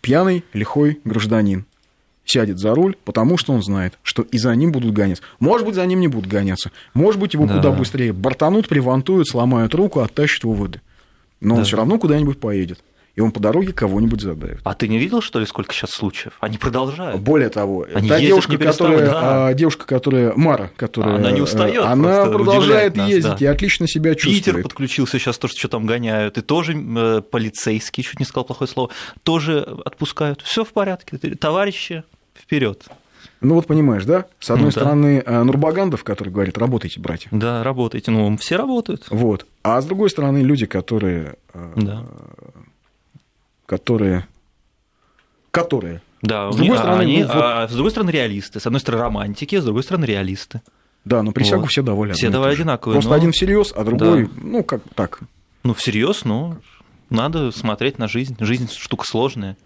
пьяный, 0.00 0.42
лихой 0.54 1.00
гражданин 1.04 1.66
сядет 2.24 2.58
за 2.58 2.74
руль, 2.74 2.96
потому 3.04 3.36
что 3.36 3.52
он 3.52 3.62
знает, 3.62 3.98
что 4.02 4.22
и 4.22 4.38
за 4.38 4.54
ним 4.56 4.72
будут 4.72 4.94
гоняться. 4.94 5.22
Может 5.40 5.66
быть, 5.66 5.74
за 5.74 5.84
ним 5.84 6.00
не 6.00 6.08
будут 6.08 6.30
гоняться. 6.30 6.70
Может 6.94 7.20
быть, 7.20 7.34
его 7.34 7.44
да. 7.44 7.56
куда 7.56 7.72
быстрее 7.72 8.14
бортанут, 8.14 8.68
привантуют, 8.68 9.28
сломают 9.28 9.74
руку, 9.74 10.00
оттащат 10.00 10.44
в 10.44 10.54
ВВД. 10.54 10.80
Но 11.42 11.56
да. 11.56 11.58
он 11.58 11.64
все 11.66 11.76
равно 11.76 11.98
куда-нибудь 11.98 12.40
поедет 12.40 12.82
и 13.18 13.20
он 13.20 13.32
по 13.32 13.40
дороге 13.40 13.72
кого-нибудь 13.72 14.20
задавит. 14.20 14.60
А 14.62 14.74
ты 14.74 14.86
не 14.86 14.96
видел, 14.96 15.20
что 15.20 15.40
ли, 15.40 15.46
сколько 15.46 15.74
сейчас 15.74 15.90
случаев? 15.90 16.34
Они 16.38 16.56
продолжают. 16.56 17.20
Более 17.20 17.48
того, 17.48 17.84
Они 17.92 18.08
та 18.08 18.20
девушка, 18.20 18.56
которая, 18.56 19.06
да. 19.06 19.48
А, 19.48 19.54
девушка, 19.54 19.86
которая 19.86 20.34
Мара, 20.36 20.70
которая... 20.76 21.16
Она 21.16 21.32
не 21.32 21.40
устает. 21.40 21.84
Она 21.84 22.26
продолжает 22.26 22.94
нас, 22.94 23.08
ездить 23.08 23.38
да. 23.40 23.44
и 23.44 23.46
отлично 23.46 23.88
себя 23.88 24.14
чувствует. 24.14 24.44
Питер 24.44 24.62
подключился 24.62 25.18
сейчас, 25.18 25.36
тоже 25.36 25.54
что 25.56 25.66
там 25.66 25.84
гоняют, 25.84 26.38
и 26.38 26.42
тоже 26.42 26.74
э, 26.74 27.22
полицейские, 27.28 28.04
чуть 28.04 28.20
не 28.20 28.24
сказал 28.24 28.44
плохое 28.44 28.70
слово, 28.70 28.90
тоже 29.24 29.66
отпускают. 29.84 30.40
Все 30.42 30.64
в 30.64 30.68
порядке, 30.68 31.18
товарищи, 31.18 32.04
вперед. 32.40 32.84
Ну 33.40 33.56
вот 33.56 33.66
понимаешь, 33.66 34.04
да? 34.04 34.26
С 34.38 34.48
одной 34.50 34.66
ну, 34.66 34.70
стороны, 34.70 35.24
да. 35.26 35.42
Нурбагандов, 35.42 36.04
который 36.04 36.28
говорит, 36.28 36.56
работайте, 36.56 37.00
братья. 37.00 37.28
Да, 37.32 37.64
работайте. 37.64 38.12
Ну, 38.12 38.36
все 38.36 38.54
работают. 38.54 39.06
Вот. 39.10 39.44
А 39.64 39.80
с 39.80 39.86
другой 39.86 40.08
стороны, 40.08 40.38
люди, 40.38 40.66
которые 40.66 41.34
э, 41.52 41.72
да 41.74 42.04
которые... 43.68 44.26
которые 45.50 46.00
да, 46.22 46.50
с 46.50 46.56
другой, 46.56 46.76
а 46.76 46.78
стороны, 46.80 47.02
они, 47.02 47.22
ну, 47.22 47.26
вот... 47.26 47.36
а, 47.36 47.68
с 47.68 47.72
другой 47.72 47.90
стороны, 47.90 48.10
реалисты. 48.10 48.58
С 48.58 48.66
одной 48.66 48.80
стороны, 48.80 49.04
романтики, 49.04 49.56
с 49.60 49.64
другой 49.64 49.82
стороны, 49.84 50.04
реалисты. 50.04 50.62
Да, 51.04 51.22
но 51.22 51.32
присягу 51.32 51.62
вот. 51.62 51.70
все 51.70 51.82
давали. 51.82 52.12
Все 52.12 52.30
давали 52.30 52.54
одинаковые. 52.54 52.96
Просто 52.96 53.10
но... 53.10 53.16
один 53.16 53.32
всерьез, 53.32 53.72
а 53.76 53.84
другой, 53.84 54.24
да. 54.24 54.30
ну, 54.42 54.64
как 54.64 54.82
так. 54.94 55.20
Ну, 55.62 55.74
всерьез, 55.74 56.24
ну, 56.24 56.56
надо 57.08 57.52
смотреть 57.52 57.98
на 57.98 58.08
жизнь. 58.08 58.36
Жизнь 58.40 58.68
штука 58.70 59.04
сложная. 59.06 59.56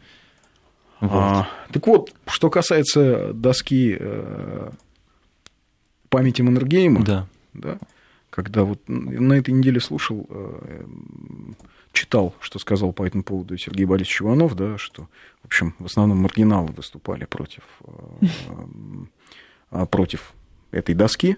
Вот. 1.00 1.10
А, 1.12 1.48
так 1.72 1.86
вот, 1.86 2.12
что 2.26 2.50
касается 2.50 3.32
доски 3.32 3.96
э, 3.98 4.70
памяти 6.10 6.42
Маннергейма, 6.42 7.02
да. 7.02 7.26
Да, 7.54 7.78
когда 8.30 8.64
вот 8.64 8.80
на 8.86 9.32
этой 9.34 9.52
неделе 9.52 9.80
слушал 9.80 10.26
э, 10.28 10.84
читал, 11.92 12.34
что 12.40 12.58
сказал 12.58 12.92
по 12.92 13.06
этому 13.06 13.22
поводу 13.22 13.56
Сергей 13.56 13.84
Борисович 13.84 14.22
Иванов, 14.22 14.54
да, 14.54 14.78
что, 14.78 15.08
в 15.42 15.46
общем, 15.46 15.74
в 15.78 15.86
основном 15.86 16.18
маргиналы 16.18 16.68
выступали 16.68 17.24
против, 17.24 17.62
э, 17.84 18.26
э, 19.70 19.86
против 19.86 20.32
этой 20.70 20.94
доски. 20.94 21.36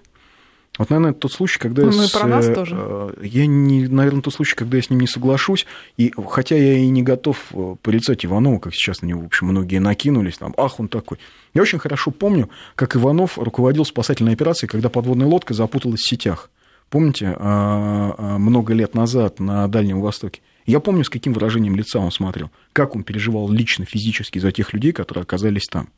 Вот, 0.76 0.90
наверное, 0.90 1.12
тот 1.12 1.32
случай, 1.32 1.60
когда 1.60 1.84
ну, 1.84 1.92
я... 1.92 2.08
с, 2.08 2.10
про 2.10 2.26
нас 2.26 2.46
тоже. 2.46 2.76
Э, 2.76 3.12
я 3.22 3.46
не, 3.46 3.86
наверное, 3.86 4.22
тот 4.22 4.34
случай, 4.34 4.56
когда 4.56 4.76
я 4.76 4.82
с 4.82 4.90
ним 4.90 5.00
не 5.00 5.06
соглашусь. 5.06 5.66
И 5.96 6.12
хотя 6.28 6.56
я 6.56 6.78
и 6.78 6.88
не 6.88 7.02
готов 7.02 7.52
порицать 7.82 8.24
Иванова, 8.24 8.58
как 8.58 8.74
сейчас 8.74 9.02
на 9.02 9.06
него, 9.06 9.20
в 9.22 9.26
общем, 9.26 9.48
многие 9.48 9.78
накинулись, 9.78 10.38
там, 10.38 10.54
ах, 10.56 10.80
он 10.80 10.88
такой. 10.88 11.18
Я 11.52 11.62
очень 11.62 11.78
хорошо 11.78 12.10
помню, 12.10 12.48
как 12.74 12.96
Иванов 12.96 13.38
руководил 13.38 13.84
спасательной 13.84 14.32
операцией, 14.32 14.68
когда 14.68 14.88
подводная 14.88 15.26
лодка 15.26 15.54
запуталась 15.54 16.00
в 16.00 16.08
сетях. 16.08 16.50
Помните, 16.94 17.35
а, 17.40 18.14
а, 18.16 18.38
много 18.38 18.72
лет 18.72 18.94
назад 18.94 19.40
на 19.40 19.66
Дальнем 19.66 20.00
Востоке? 20.00 20.42
Я 20.64 20.78
помню, 20.78 21.02
с 21.02 21.11
каким 21.11 21.33
выражением 21.33 21.74
лица 21.74 21.98
он 21.98 22.12
смотрел, 22.12 22.52
как 22.72 22.94
он 22.94 23.02
переживал 23.02 23.50
лично, 23.50 23.85
физически 23.85 24.38
за 24.38 24.52
тех 24.52 24.72
людей, 24.72 24.92
которые 24.92 25.22
оказались 25.22 25.66
там. 25.66 25.88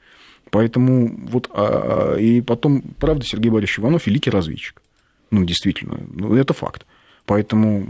Поэтому 0.49 1.15
вот, 1.29 1.51
а, 1.53 2.17
и 2.17 2.41
потом, 2.41 2.81
правда, 2.99 3.27
Сергей 3.27 3.51
Борисович 3.51 3.81
Иванов 3.81 4.07
великий 4.07 4.31
разведчик. 4.31 4.81
Ну, 5.31 5.45
действительно, 5.45 6.01
ну, 6.15 6.35
это 6.35 6.55
факт. 6.55 6.87
Поэтому 7.27 7.87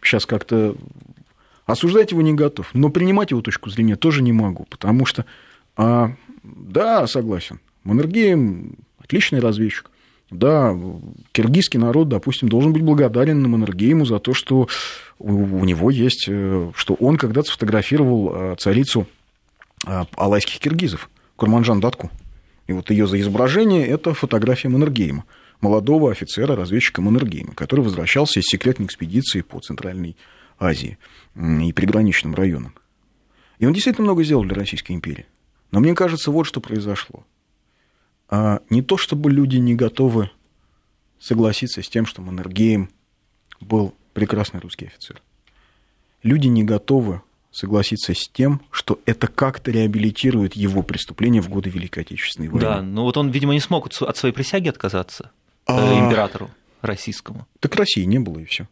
сейчас 0.00 0.24
как-то 0.24 0.76
осуждать 1.66 2.12
его 2.12 2.22
не 2.22 2.32
готов, 2.32 2.70
но 2.74 2.90
принимать 2.90 3.32
его 3.32 3.42
точку 3.42 3.70
зрения 3.70 3.96
тоже 3.96 4.22
не 4.22 4.30
могу, 4.30 4.66
потому 4.70 5.04
что, 5.04 5.24
а, 5.76 6.14
да, 6.44 7.08
согласен, 7.08 7.58
Маннергейм 7.82 8.76
отличный 9.00 9.40
разведчик, 9.40 9.90
да, 10.30 10.76
киргизский 11.32 11.78
народ, 11.78 12.08
допустим, 12.08 12.48
должен 12.48 12.72
быть 12.72 12.82
благодарен 12.82 13.48
Маннергейму 13.48 14.04
за 14.06 14.20
то, 14.20 14.32
что 14.32 14.68
у 15.18 15.64
него 15.64 15.90
есть, 15.90 16.26
э, 16.28 16.70
что 16.74 16.94
он 16.94 17.16
когда-то 17.16 17.48
сфотографировал 17.48 18.32
э, 18.32 18.56
царицу 18.58 19.06
э, 19.86 20.04
алайских 20.16 20.60
киргизов, 20.60 21.10
Курманжан 21.36 21.80
Датку. 21.80 22.10
И 22.68 22.72
вот 22.72 22.90
ее 22.90 23.08
за 23.08 23.20
изображение– 23.20 23.86
это 23.88 24.14
фотография 24.14 24.68
Маннергейма, 24.68 25.24
молодого 25.60 26.12
офицера-разведчика 26.12 27.02
Маннергейма, 27.02 27.54
который 27.54 27.84
возвращался 27.84 28.38
из 28.38 28.44
секретной 28.44 28.86
экспедиции 28.86 29.40
по 29.40 29.58
Центральной 29.58 30.16
Азии 30.60 30.96
и 31.34 31.72
приграничным 31.72 32.34
районам. 32.34 32.74
И 33.58 33.66
он 33.66 33.72
действительно 33.72 34.06
много 34.06 34.22
сделал 34.22 34.44
для 34.44 34.54
Российской 34.54 34.92
империи. 34.92 35.26
Но 35.72 35.80
мне 35.80 35.94
кажется, 35.94 36.30
вот 36.30 36.44
что 36.44 36.60
произошло– 36.60 37.24
не 38.30 38.82
то 38.82 38.96
чтобы 38.96 39.30
люди 39.30 39.56
не 39.56 39.74
готовы 39.74 40.30
согласиться 41.18 41.82
с 41.82 41.88
тем, 41.88 42.06
что 42.06 42.22
Маннергейм 42.22 42.90
был 43.60 43.94
прекрасный 44.12 44.60
русский 44.60 44.86
офицер. 44.86 45.20
Люди 46.22 46.46
не 46.46 46.64
готовы 46.64 47.22
согласиться 47.50 48.14
с 48.14 48.28
тем, 48.28 48.60
что 48.70 49.00
это 49.06 49.26
как-то 49.26 49.70
реабилитирует 49.70 50.54
его 50.54 50.82
преступления 50.82 51.40
в 51.40 51.48
годы 51.48 51.70
Великой 51.70 52.04
Отечественной 52.04 52.48
войны. 52.48 52.60
Да, 52.60 52.82
но 52.82 53.04
вот 53.04 53.16
он, 53.16 53.30
видимо, 53.30 53.52
не 53.52 53.60
смог 53.60 53.86
от 53.86 54.16
своей 54.16 54.34
присяги 54.34 54.68
отказаться 54.68 55.30
э, 55.66 55.72
а... 55.72 56.06
императору 56.06 56.50
российскому. 56.80 57.46
Так 57.58 57.74
России 57.74 58.04
не 58.04 58.18
было, 58.18 58.38
и 58.38 58.44
все. 58.44 58.68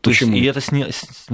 То 0.00 0.10
Почему? 0.10 0.34
есть 0.34 0.44
и 0.44 0.46
это 0.46 0.60
сни... 0.60 0.86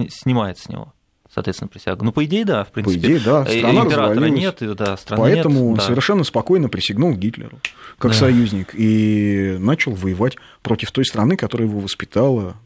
снимает 0.08 0.58
с 0.58 0.68
него. 0.68 0.92
Соответственно, 1.32 1.68
присягу. 1.68 2.04
Ну, 2.04 2.12
по 2.12 2.24
идее, 2.24 2.44
да, 2.44 2.64
в 2.64 2.68
принципе. 2.72 3.00
По 3.00 3.06
идее, 3.06 3.20
да, 3.20 3.44
Э, 3.46 3.58
страна 3.58 3.80
Императора 3.82 4.24
нет, 4.26 4.58
да, 4.76 4.96
страны 4.96 5.22
Поэтому 5.22 5.68
нет, 5.70 5.78
да. 5.78 5.82
совершенно 5.84 6.24
спокойно 6.24 6.68
присягнул 6.68 7.12
Гитлеру 7.14 7.58
как 7.98 8.12
Да. 8.12 8.16
союзник 8.16 8.70
и 8.74 9.56
начал 9.58 9.92
воевать 9.92 10.36
против 10.62 10.90
той 10.92 11.04
страны, 11.04 11.36
которая 11.36 11.68
его 11.68 11.80
воспитала, 11.80 12.56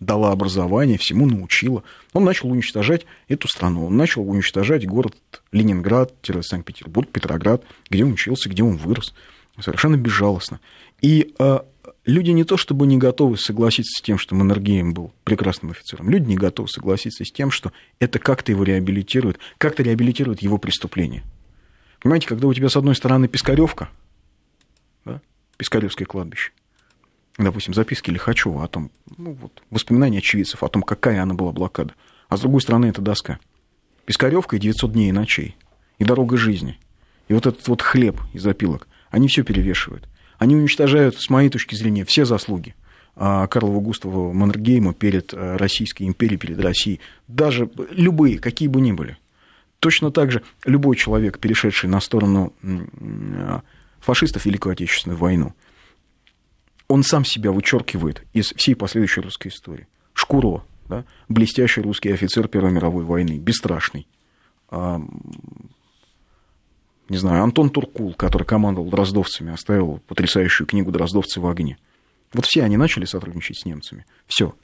дала 0.00 0.30
образование, 0.32 0.98
всему 0.98 1.26
научила. 1.26 1.82
Он 2.12 2.24
начал 2.24 2.50
уничтожать 2.50 3.06
эту 3.28 3.48
страну. 3.48 3.86
Он 3.86 3.96
начал 3.96 4.28
уничтожать 4.28 4.86
город 4.86 5.14
Ленинград, 5.52 6.12
Санкт-Петербург, 6.42 7.08
Петроград, 7.10 7.62
где 7.88 8.04
он 8.04 8.12
учился, 8.12 8.48
где 8.48 8.62
он 8.62 8.76
вырос. 8.76 9.14
Совершенно 9.58 9.96
безжалостно. 9.96 10.60
И 11.00 11.32
э, 11.38 11.60
люди 12.04 12.30
не 12.30 12.44
то 12.44 12.56
чтобы 12.56 12.86
не 12.86 12.96
готовы 12.96 13.36
согласиться 13.36 14.00
с 14.00 14.02
тем, 14.02 14.18
что 14.18 14.34
Маннергейм 14.34 14.94
был 14.94 15.12
прекрасным 15.24 15.72
офицером, 15.72 16.10
люди 16.10 16.28
не 16.28 16.36
готовы 16.36 16.68
согласиться 16.68 17.24
с 17.24 17.32
тем, 17.32 17.50
что 17.50 17.72
это 17.98 18.18
как-то 18.18 18.52
его 18.52 18.64
реабилитирует, 18.64 19.38
как-то 19.58 19.82
реабилитирует 19.82 20.42
его 20.42 20.58
преступление. 20.58 21.22
Понимаете, 22.00 22.28
когда 22.28 22.46
у 22.46 22.54
тебя 22.54 22.68
с 22.68 22.76
одной 22.76 22.94
стороны 22.94 23.28
Пискаревка, 23.28 23.88
да, 25.04 25.20
Пискаревское 25.56 26.06
кладбище, 26.06 26.52
допустим, 27.38 27.74
записки 27.74 28.10
Лихачева 28.10 28.64
о 28.64 28.68
том, 28.68 28.90
ну, 29.16 29.32
вот, 29.32 29.62
воспоминания 29.70 30.18
очевидцев 30.18 30.62
о 30.62 30.68
том, 30.68 30.82
какая 30.82 31.22
она 31.22 31.34
была 31.34 31.52
блокада, 31.52 31.94
а 32.28 32.36
с 32.36 32.40
другой 32.40 32.60
стороны 32.60 32.86
это 32.86 33.02
доска. 33.02 33.38
Пискаревка 34.04 34.56
и 34.56 34.60
900 34.60 34.92
дней 34.92 35.08
и 35.08 35.12
ночей, 35.12 35.56
и 35.98 36.04
дорога 36.04 36.36
жизни, 36.36 36.78
и 37.28 37.34
вот 37.34 37.46
этот 37.46 37.66
вот 37.68 37.82
хлеб 37.82 38.20
из 38.32 38.46
опилок, 38.46 38.86
они 39.10 39.28
все 39.28 39.42
перевешивают. 39.42 40.08
Они 40.38 40.56
уничтожают, 40.56 41.16
с 41.20 41.30
моей 41.30 41.48
точки 41.48 41.74
зрения, 41.74 42.04
все 42.04 42.24
заслуги 42.24 42.74
а, 43.14 43.46
Карла 43.46 43.80
Густава 43.80 44.32
Маннергейма 44.32 44.92
перед 44.92 45.32
а, 45.32 45.56
Российской 45.56 46.04
империей, 46.04 46.38
перед 46.38 46.60
Россией, 46.60 47.00
даже 47.28 47.70
любые, 47.90 48.38
какие 48.38 48.68
бы 48.68 48.80
ни 48.80 48.92
были. 48.92 49.16
Точно 49.78 50.10
так 50.10 50.30
же 50.30 50.42
любой 50.64 50.96
человек, 50.96 51.38
перешедший 51.38 51.88
на 51.88 52.00
сторону 52.00 52.52
м, 52.62 53.62
фашистов 54.00 54.44
Великую 54.44 54.72
Отечественную 54.72 55.18
войну, 55.18 55.54
он 56.88 57.02
сам 57.02 57.24
себя 57.24 57.50
вычеркивает 57.50 58.22
из 58.32 58.52
всей 58.52 58.74
последующей 58.74 59.20
русской 59.20 59.48
истории. 59.48 59.88
Шкуро, 60.12 60.62
да, 60.88 61.04
блестящий 61.28 61.80
русский 61.80 62.10
офицер 62.10 62.48
Первой 62.48 62.70
мировой 62.70 63.04
войны, 63.04 63.38
бесстрашный. 63.38 64.06
Не 67.08 67.18
знаю, 67.18 67.42
Антон 67.42 67.70
Туркул, 67.70 68.14
который 68.14 68.44
командовал 68.44 68.90
дроздовцами, 68.90 69.52
оставил 69.52 70.00
потрясающую 70.08 70.66
книгу 70.66 70.90
«Дроздовцы 70.90 71.40
в 71.40 71.46
огне». 71.46 71.78
Вот 72.32 72.44
все 72.44 72.64
они 72.64 72.76
начали 72.76 73.04
сотрудничать 73.04 73.60
с 73.60 73.64
немцами. 73.64 74.04
Все. 74.26 74.54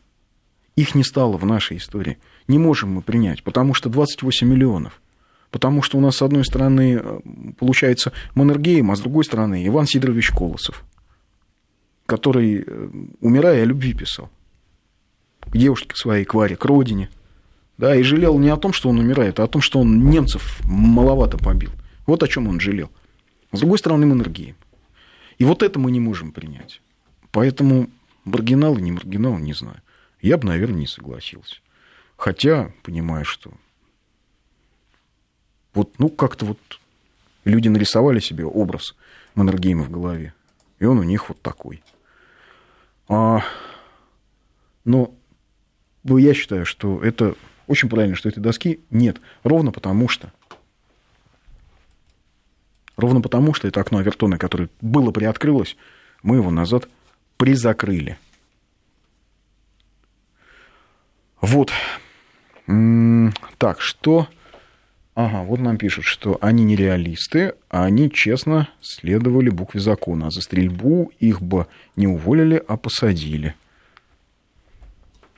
Их 0.74 0.94
не 0.94 1.04
стало 1.04 1.36
в 1.36 1.46
нашей 1.46 1.76
истории. 1.76 2.18
Не 2.48 2.58
можем 2.58 2.92
мы 2.94 3.02
принять, 3.02 3.44
потому 3.44 3.74
что 3.74 3.88
28 3.88 4.48
миллионов. 4.48 5.00
Потому 5.50 5.82
что 5.82 5.98
у 5.98 6.00
нас, 6.00 6.16
с 6.16 6.22
одной 6.22 6.44
стороны, 6.44 7.00
э, 7.02 7.20
получается 7.58 8.12
Маннергейм, 8.34 8.90
а 8.90 8.96
с 8.96 9.00
другой 9.00 9.24
стороны 9.24 9.66
Иван 9.66 9.86
Сидорович 9.86 10.30
Колосов, 10.30 10.82
который, 12.06 12.64
э, 12.66 12.88
умирая, 13.20 13.62
о 13.62 13.66
любви 13.66 13.92
писал. 13.92 14.30
К 15.40 15.56
девушке 15.56 15.94
своей, 15.94 16.24
к 16.24 16.32
Варе, 16.34 16.56
к 16.56 16.64
родине. 16.64 17.10
Да, 17.76 17.94
и 17.94 18.02
жалел 18.02 18.38
не 18.38 18.48
о 18.48 18.56
том, 18.56 18.72
что 18.72 18.88
он 18.88 18.98
умирает, 18.98 19.40
а 19.40 19.44
о 19.44 19.48
том, 19.48 19.60
что 19.60 19.80
он 19.80 20.08
немцев 20.08 20.60
маловато 20.64 21.36
побил. 21.36 21.70
Вот 22.06 22.22
о 22.22 22.28
чем 22.28 22.48
он 22.48 22.60
жалел. 22.60 22.90
С 23.52 23.60
другой 23.60 23.78
стороны, 23.78 24.06
Маннергейм. 24.06 24.56
И 25.38 25.44
вот 25.44 25.62
это 25.62 25.78
мы 25.78 25.90
не 25.90 26.00
можем 26.00 26.32
принять. 26.32 26.80
Поэтому 27.30 27.88
маргинал 28.24 28.78
и 28.78 28.82
не 28.82 28.92
маргинал, 28.92 29.38
не 29.38 29.52
знаю. 29.52 29.80
Я 30.20 30.38
бы, 30.38 30.46
наверное, 30.46 30.80
не 30.80 30.86
согласился. 30.86 31.56
Хотя, 32.16 32.72
понимаю, 32.82 33.24
что 33.24 33.52
вот, 35.74 35.98
ну, 35.98 36.08
как-то 36.08 36.44
вот 36.44 36.58
люди 37.44 37.68
нарисовали 37.68 38.20
себе 38.20 38.44
образ 38.44 38.94
Маннергейма 39.34 39.84
в 39.84 39.90
голове. 39.90 40.34
И 40.78 40.84
он 40.84 40.98
у 40.98 41.02
них 41.02 41.28
вот 41.28 41.40
такой. 41.40 41.82
А, 43.08 43.42
но 44.84 45.14
я 46.04 46.34
считаю, 46.34 46.66
что 46.66 47.02
это 47.02 47.34
очень 47.66 47.88
правильно, 47.88 48.16
что 48.16 48.28
этой 48.28 48.40
доски 48.40 48.80
нет. 48.90 49.20
Ровно 49.44 49.72
потому 49.72 50.08
что 50.08 50.32
Ровно 52.96 53.20
потому, 53.20 53.54
что 53.54 53.68
это 53.68 53.80
окно 53.80 53.98
Авертона, 53.98 54.38
которое 54.38 54.68
было 54.80 55.10
приоткрылось, 55.10 55.76
мы 56.22 56.36
его 56.36 56.50
назад 56.50 56.88
призакрыли. 57.36 58.18
Вот. 61.40 61.72
Так, 63.58 63.80
что... 63.80 64.28
Ага, 65.14 65.42
вот 65.42 65.60
нам 65.60 65.76
пишут, 65.76 66.06
что 66.06 66.38
они 66.40 66.64
не 66.64 66.74
реалисты, 66.74 67.54
а 67.68 67.84
они 67.84 68.10
честно 68.10 68.68
следовали 68.80 69.50
букве 69.50 69.78
закона. 69.78 70.28
А 70.28 70.30
за 70.30 70.40
стрельбу 70.40 71.12
их 71.18 71.42
бы 71.42 71.66
не 71.96 72.06
уволили, 72.06 72.62
а 72.66 72.78
посадили. 72.78 73.54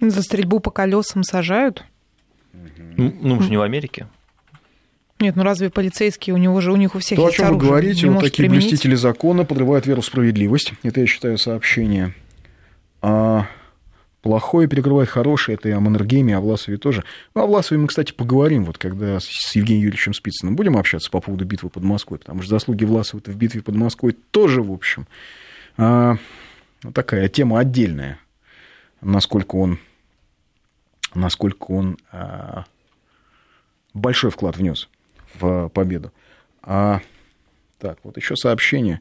За 0.00 0.22
стрельбу 0.22 0.61
по 0.61 0.70
колесам 0.70 1.24
сажают? 1.24 1.84
Ну, 2.52 3.12
ну, 3.20 3.36
мы 3.36 3.42
же 3.42 3.50
не 3.50 3.57
в 3.57 3.62
Америке. 3.62 4.07
Нет, 5.20 5.36
ну 5.36 5.42
разве 5.42 5.70
полицейские, 5.70 6.34
у 6.34 6.38
него 6.38 6.60
же, 6.60 6.72
у 6.72 6.76
них 6.76 6.94
у 6.94 6.98
всех 6.98 7.16
То, 7.16 7.24
о 7.24 7.28
есть 7.28 7.36
чем 7.36 7.46
вы 7.46 7.50
оружие, 7.52 7.70
говорите, 7.70 8.08
не 8.08 8.14
вот 8.14 8.24
такие 8.24 8.48
применить? 8.48 8.68
блюстители 8.68 8.94
закона 8.94 9.44
подрывают 9.44 9.86
веру 9.86 10.00
в 10.00 10.06
справедливость. 10.06 10.72
Это, 10.82 11.00
я 11.00 11.06
считаю, 11.06 11.38
сообщение. 11.38 12.14
А 13.00 13.46
плохое 14.22 14.66
перекрывает 14.66 15.08
хорошее. 15.08 15.56
Это 15.56 15.68
и 15.68 15.72
о 15.72 15.80
Маннергейме, 15.80 16.32
и 16.32 16.36
о 16.36 16.40
Власове 16.40 16.78
тоже. 16.78 17.04
Ну, 17.34 17.42
о 17.42 17.46
Власове 17.46 17.80
мы, 17.80 17.86
кстати, 17.86 18.12
поговорим, 18.12 18.64
вот 18.64 18.78
когда 18.78 19.20
с 19.20 19.54
Евгением 19.54 19.84
Юрьевичем 19.84 20.14
Спицыным 20.14 20.56
будем 20.56 20.76
общаться 20.76 21.10
по 21.10 21.20
поводу 21.20 21.44
битвы 21.44 21.70
под 21.70 21.84
Москвой, 21.84 22.18
потому 22.18 22.42
что 22.42 22.50
заслуги 22.50 22.84
Власова 22.84 23.20
в 23.24 23.36
битве 23.36 23.62
под 23.62 23.76
Москвой 23.76 24.16
тоже, 24.30 24.62
в 24.62 24.72
общем, 24.72 25.06
а, 25.76 26.16
ну, 26.82 26.90
такая 26.90 27.28
тема 27.28 27.60
отдельная. 27.60 28.18
Насколько 29.00 29.56
он, 29.56 29.78
насколько 31.14 31.70
он 31.70 31.98
а, 32.10 32.64
большой 33.92 34.30
вклад 34.30 34.56
внес 34.56 34.88
в 35.39 35.68
победу. 35.68 36.12
А, 36.62 37.01
так, 37.78 37.99
вот 38.03 38.16
еще 38.16 38.37
сообщение, 38.37 39.01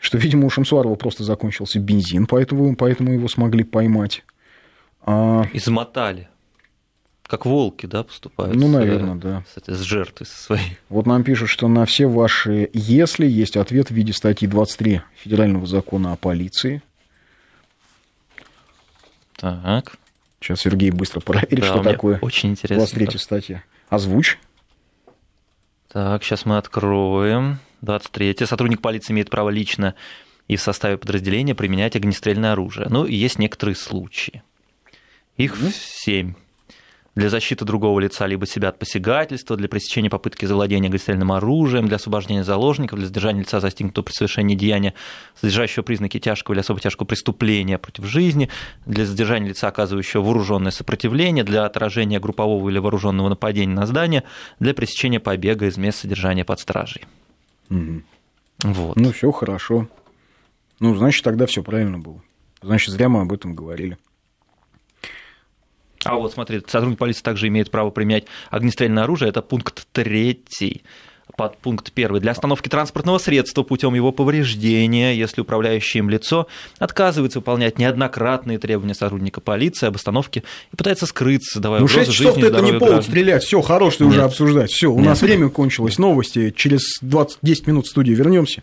что, 0.00 0.18
видимо, 0.18 0.46
у 0.46 0.50
Шамсуарова 0.50 0.94
просто 0.96 1.24
закончился 1.24 1.78
бензин, 1.78 2.26
поэтому, 2.26 2.74
поэтому 2.76 3.12
его 3.12 3.28
смогли 3.28 3.64
поймать. 3.64 4.24
А, 5.02 5.44
Измотали. 5.52 6.28
Как 7.26 7.44
волки, 7.44 7.86
да, 7.86 8.04
поступают? 8.04 8.54
Ну, 8.54 8.68
с, 8.68 8.74
э, 8.74 8.78
наверное, 8.78 9.14
да. 9.16 9.44
Этой- 9.56 9.74
с 9.74 9.80
жертвой 9.80 10.26
со 10.26 10.36
своей. 10.36 10.78
вот 10.88 11.06
нам 11.06 11.24
пишут, 11.24 11.48
что 11.48 11.66
на 11.66 11.84
все 11.84 12.06
ваши 12.06 12.70
«если» 12.72 13.26
есть 13.26 13.56
ответ 13.56 13.88
в 13.88 13.90
виде 13.90 14.12
статьи 14.12 14.46
23 14.46 15.02
Федерального 15.16 15.66
закона 15.66 16.12
о 16.12 16.16
полиции. 16.16 16.82
Так. 19.36 19.96
Сейчас 20.40 20.60
Сергей 20.60 20.90
быстро 20.90 21.20
проверит, 21.20 21.60
Да, 21.60 21.66
что 21.66 21.82
такое 21.82 22.18
Очень 22.20 22.50
интересно. 22.50 22.76
23 22.76 23.18
статья. 23.18 23.62
Озвучь. 23.88 24.38
Так, 25.88 26.24
сейчас 26.24 26.44
мы 26.44 26.58
откроем. 26.58 27.58
23. 27.82 28.36
Сотрудник 28.46 28.80
полиции 28.80 29.12
имеет 29.12 29.30
право 29.30 29.50
лично 29.50 29.94
и 30.48 30.56
в 30.56 30.60
составе 30.60 30.96
подразделения 30.96 31.54
применять 31.54 31.96
огнестрельное 31.96 32.52
оружие. 32.52 32.88
Ну, 32.88 33.04
и 33.04 33.14
есть 33.14 33.38
некоторые 33.38 33.76
случаи. 33.76 34.42
Их 35.36 35.56
семь. 35.72 36.34
Для 37.16 37.30
защиты 37.30 37.64
другого 37.64 37.98
лица 37.98 38.26
либо 38.26 38.46
себя 38.46 38.68
от 38.68 38.78
посягательства, 38.78 39.56
для 39.56 39.68
пресечения 39.68 40.10
попытки 40.10 40.44
завладения 40.44 40.88
огнестрельным 40.88 41.32
оружием, 41.32 41.86
для 41.88 41.96
освобождения 41.96 42.44
заложников, 42.44 42.98
для 42.98 43.08
задержания 43.08 43.40
лица 43.40 43.58
застигнутого 43.58 44.04
при 44.04 44.12
совершении 44.12 44.54
деяния, 44.54 44.92
содержащего 45.34 45.82
признаки 45.82 46.20
тяжкого 46.20 46.54
или 46.54 46.60
особо 46.60 46.78
тяжкого 46.78 47.06
преступления 47.06 47.78
против 47.78 48.04
жизни, 48.04 48.50
для 48.84 49.06
задержания 49.06 49.48
лица, 49.48 49.68
оказывающего 49.68 50.20
вооруженное 50.20 50.70
сопротивление, 50.70 51.42
для 51.42 51.64
отражения 51.64 52.20
группового 52.20 52.68
или 52.68 52.78
вооруженного 52.78 53.30
нападения 53.30 53.74
на 53.74 53.86
здание, 53.86 54.22
для 54.60 54.74
пресечения 54.74 55.18
побега 55.18 55.64
из 55.66 55.78
мест 55.78 56.00
содержания 56.00 56.44
под 56.44 56.60
стражей. 56.60 57.06
Мгм. 57.70 58.04
Вот. 58.62 58.96
Ну, 58.96 59.12
все 59.12 59.32
хорошо. 59.32 59.88
Ну, 60.80 60.94
значит, 60.94 61.24
тогда 61.24 61.46
все 61.46 61.62
правильно 61.62 61.98
было. 61.98 62.22
Значит, 62.60 62.90
зря 62.90 63.08
мы 63.08 63.22
об 63.22 63.32
этом 63.32 63.54
говорили. 63.54 63.96
А 66.06 66.16
вот 66.16 66.32
смотри, 66.32 66.62
сотрудник 66.66 66.98
полиции 66.98 67.22
также 67.22 67.48
имеет 67.48 67.70
право 67.70 67.90
применять 67.90 68.24
огнестрельное 68.50 69.04
оружие. 69.04 69.28
Это 69.28 69.42
пункт 69.42 69.86
третий. 69.92 70.82
Под 71.36 71.58
пункт 71.58 71.92
первый. 71.92 72.20
Для 72.20 72.30
остановки 72.32 72.68
транспортного 72.68 73.18
средства 73.18 73.62
путем 73.64 73.94
его 73.94 74.10
повреждения, 74.12 75.12
если 75.14 75.40
управляющее 75.42 75.98
им 75.98 76.08
лицо 76.08 76.46
отказывается 76.78 77.40
выполнять 77.40 77.78
неоднократные 77.78 78.58
требования 78.58 78.94
сотрудника 78.94 79.40
полиции 79.40 79.86
об 79.88 79.96
остановке 79.96 80.44
и 80.72 80.76
пытается 80.76 81.04
скрыться, 81.04 81.60
давая 81.60 81.80
Ну, 81.80 81.86
угрозу 81.86 82.04
6 82.12 82.16
часов 82.18 82.34
жизни 82.36 82.48
это 82.48 82.60
не 82.62 82.72
повод 82.72 82.88
граждан. 82.88 83.02
стрелять. 83.02 83.42
Все, 83.44 83.60
хорош 83.60 83.96
ты 83.96 84.04
уже 84.04 84.22
обсуждать. 84.22 84.70
Все, 84.70 84.86
у 84.90 84.96
Нет. 84.98 85.06
нас 85.06 85.20
время 85.20 85.50
кончилось. 85.50 85.98
Новости. 85.98 86.54
Через 86.56 86.82
20, 87.02 87.38
10 87.42 87.66
минут 87.66 87.86
в 87.86 87.90
студию 87.90 88.16
вернемся. 88.16 88.62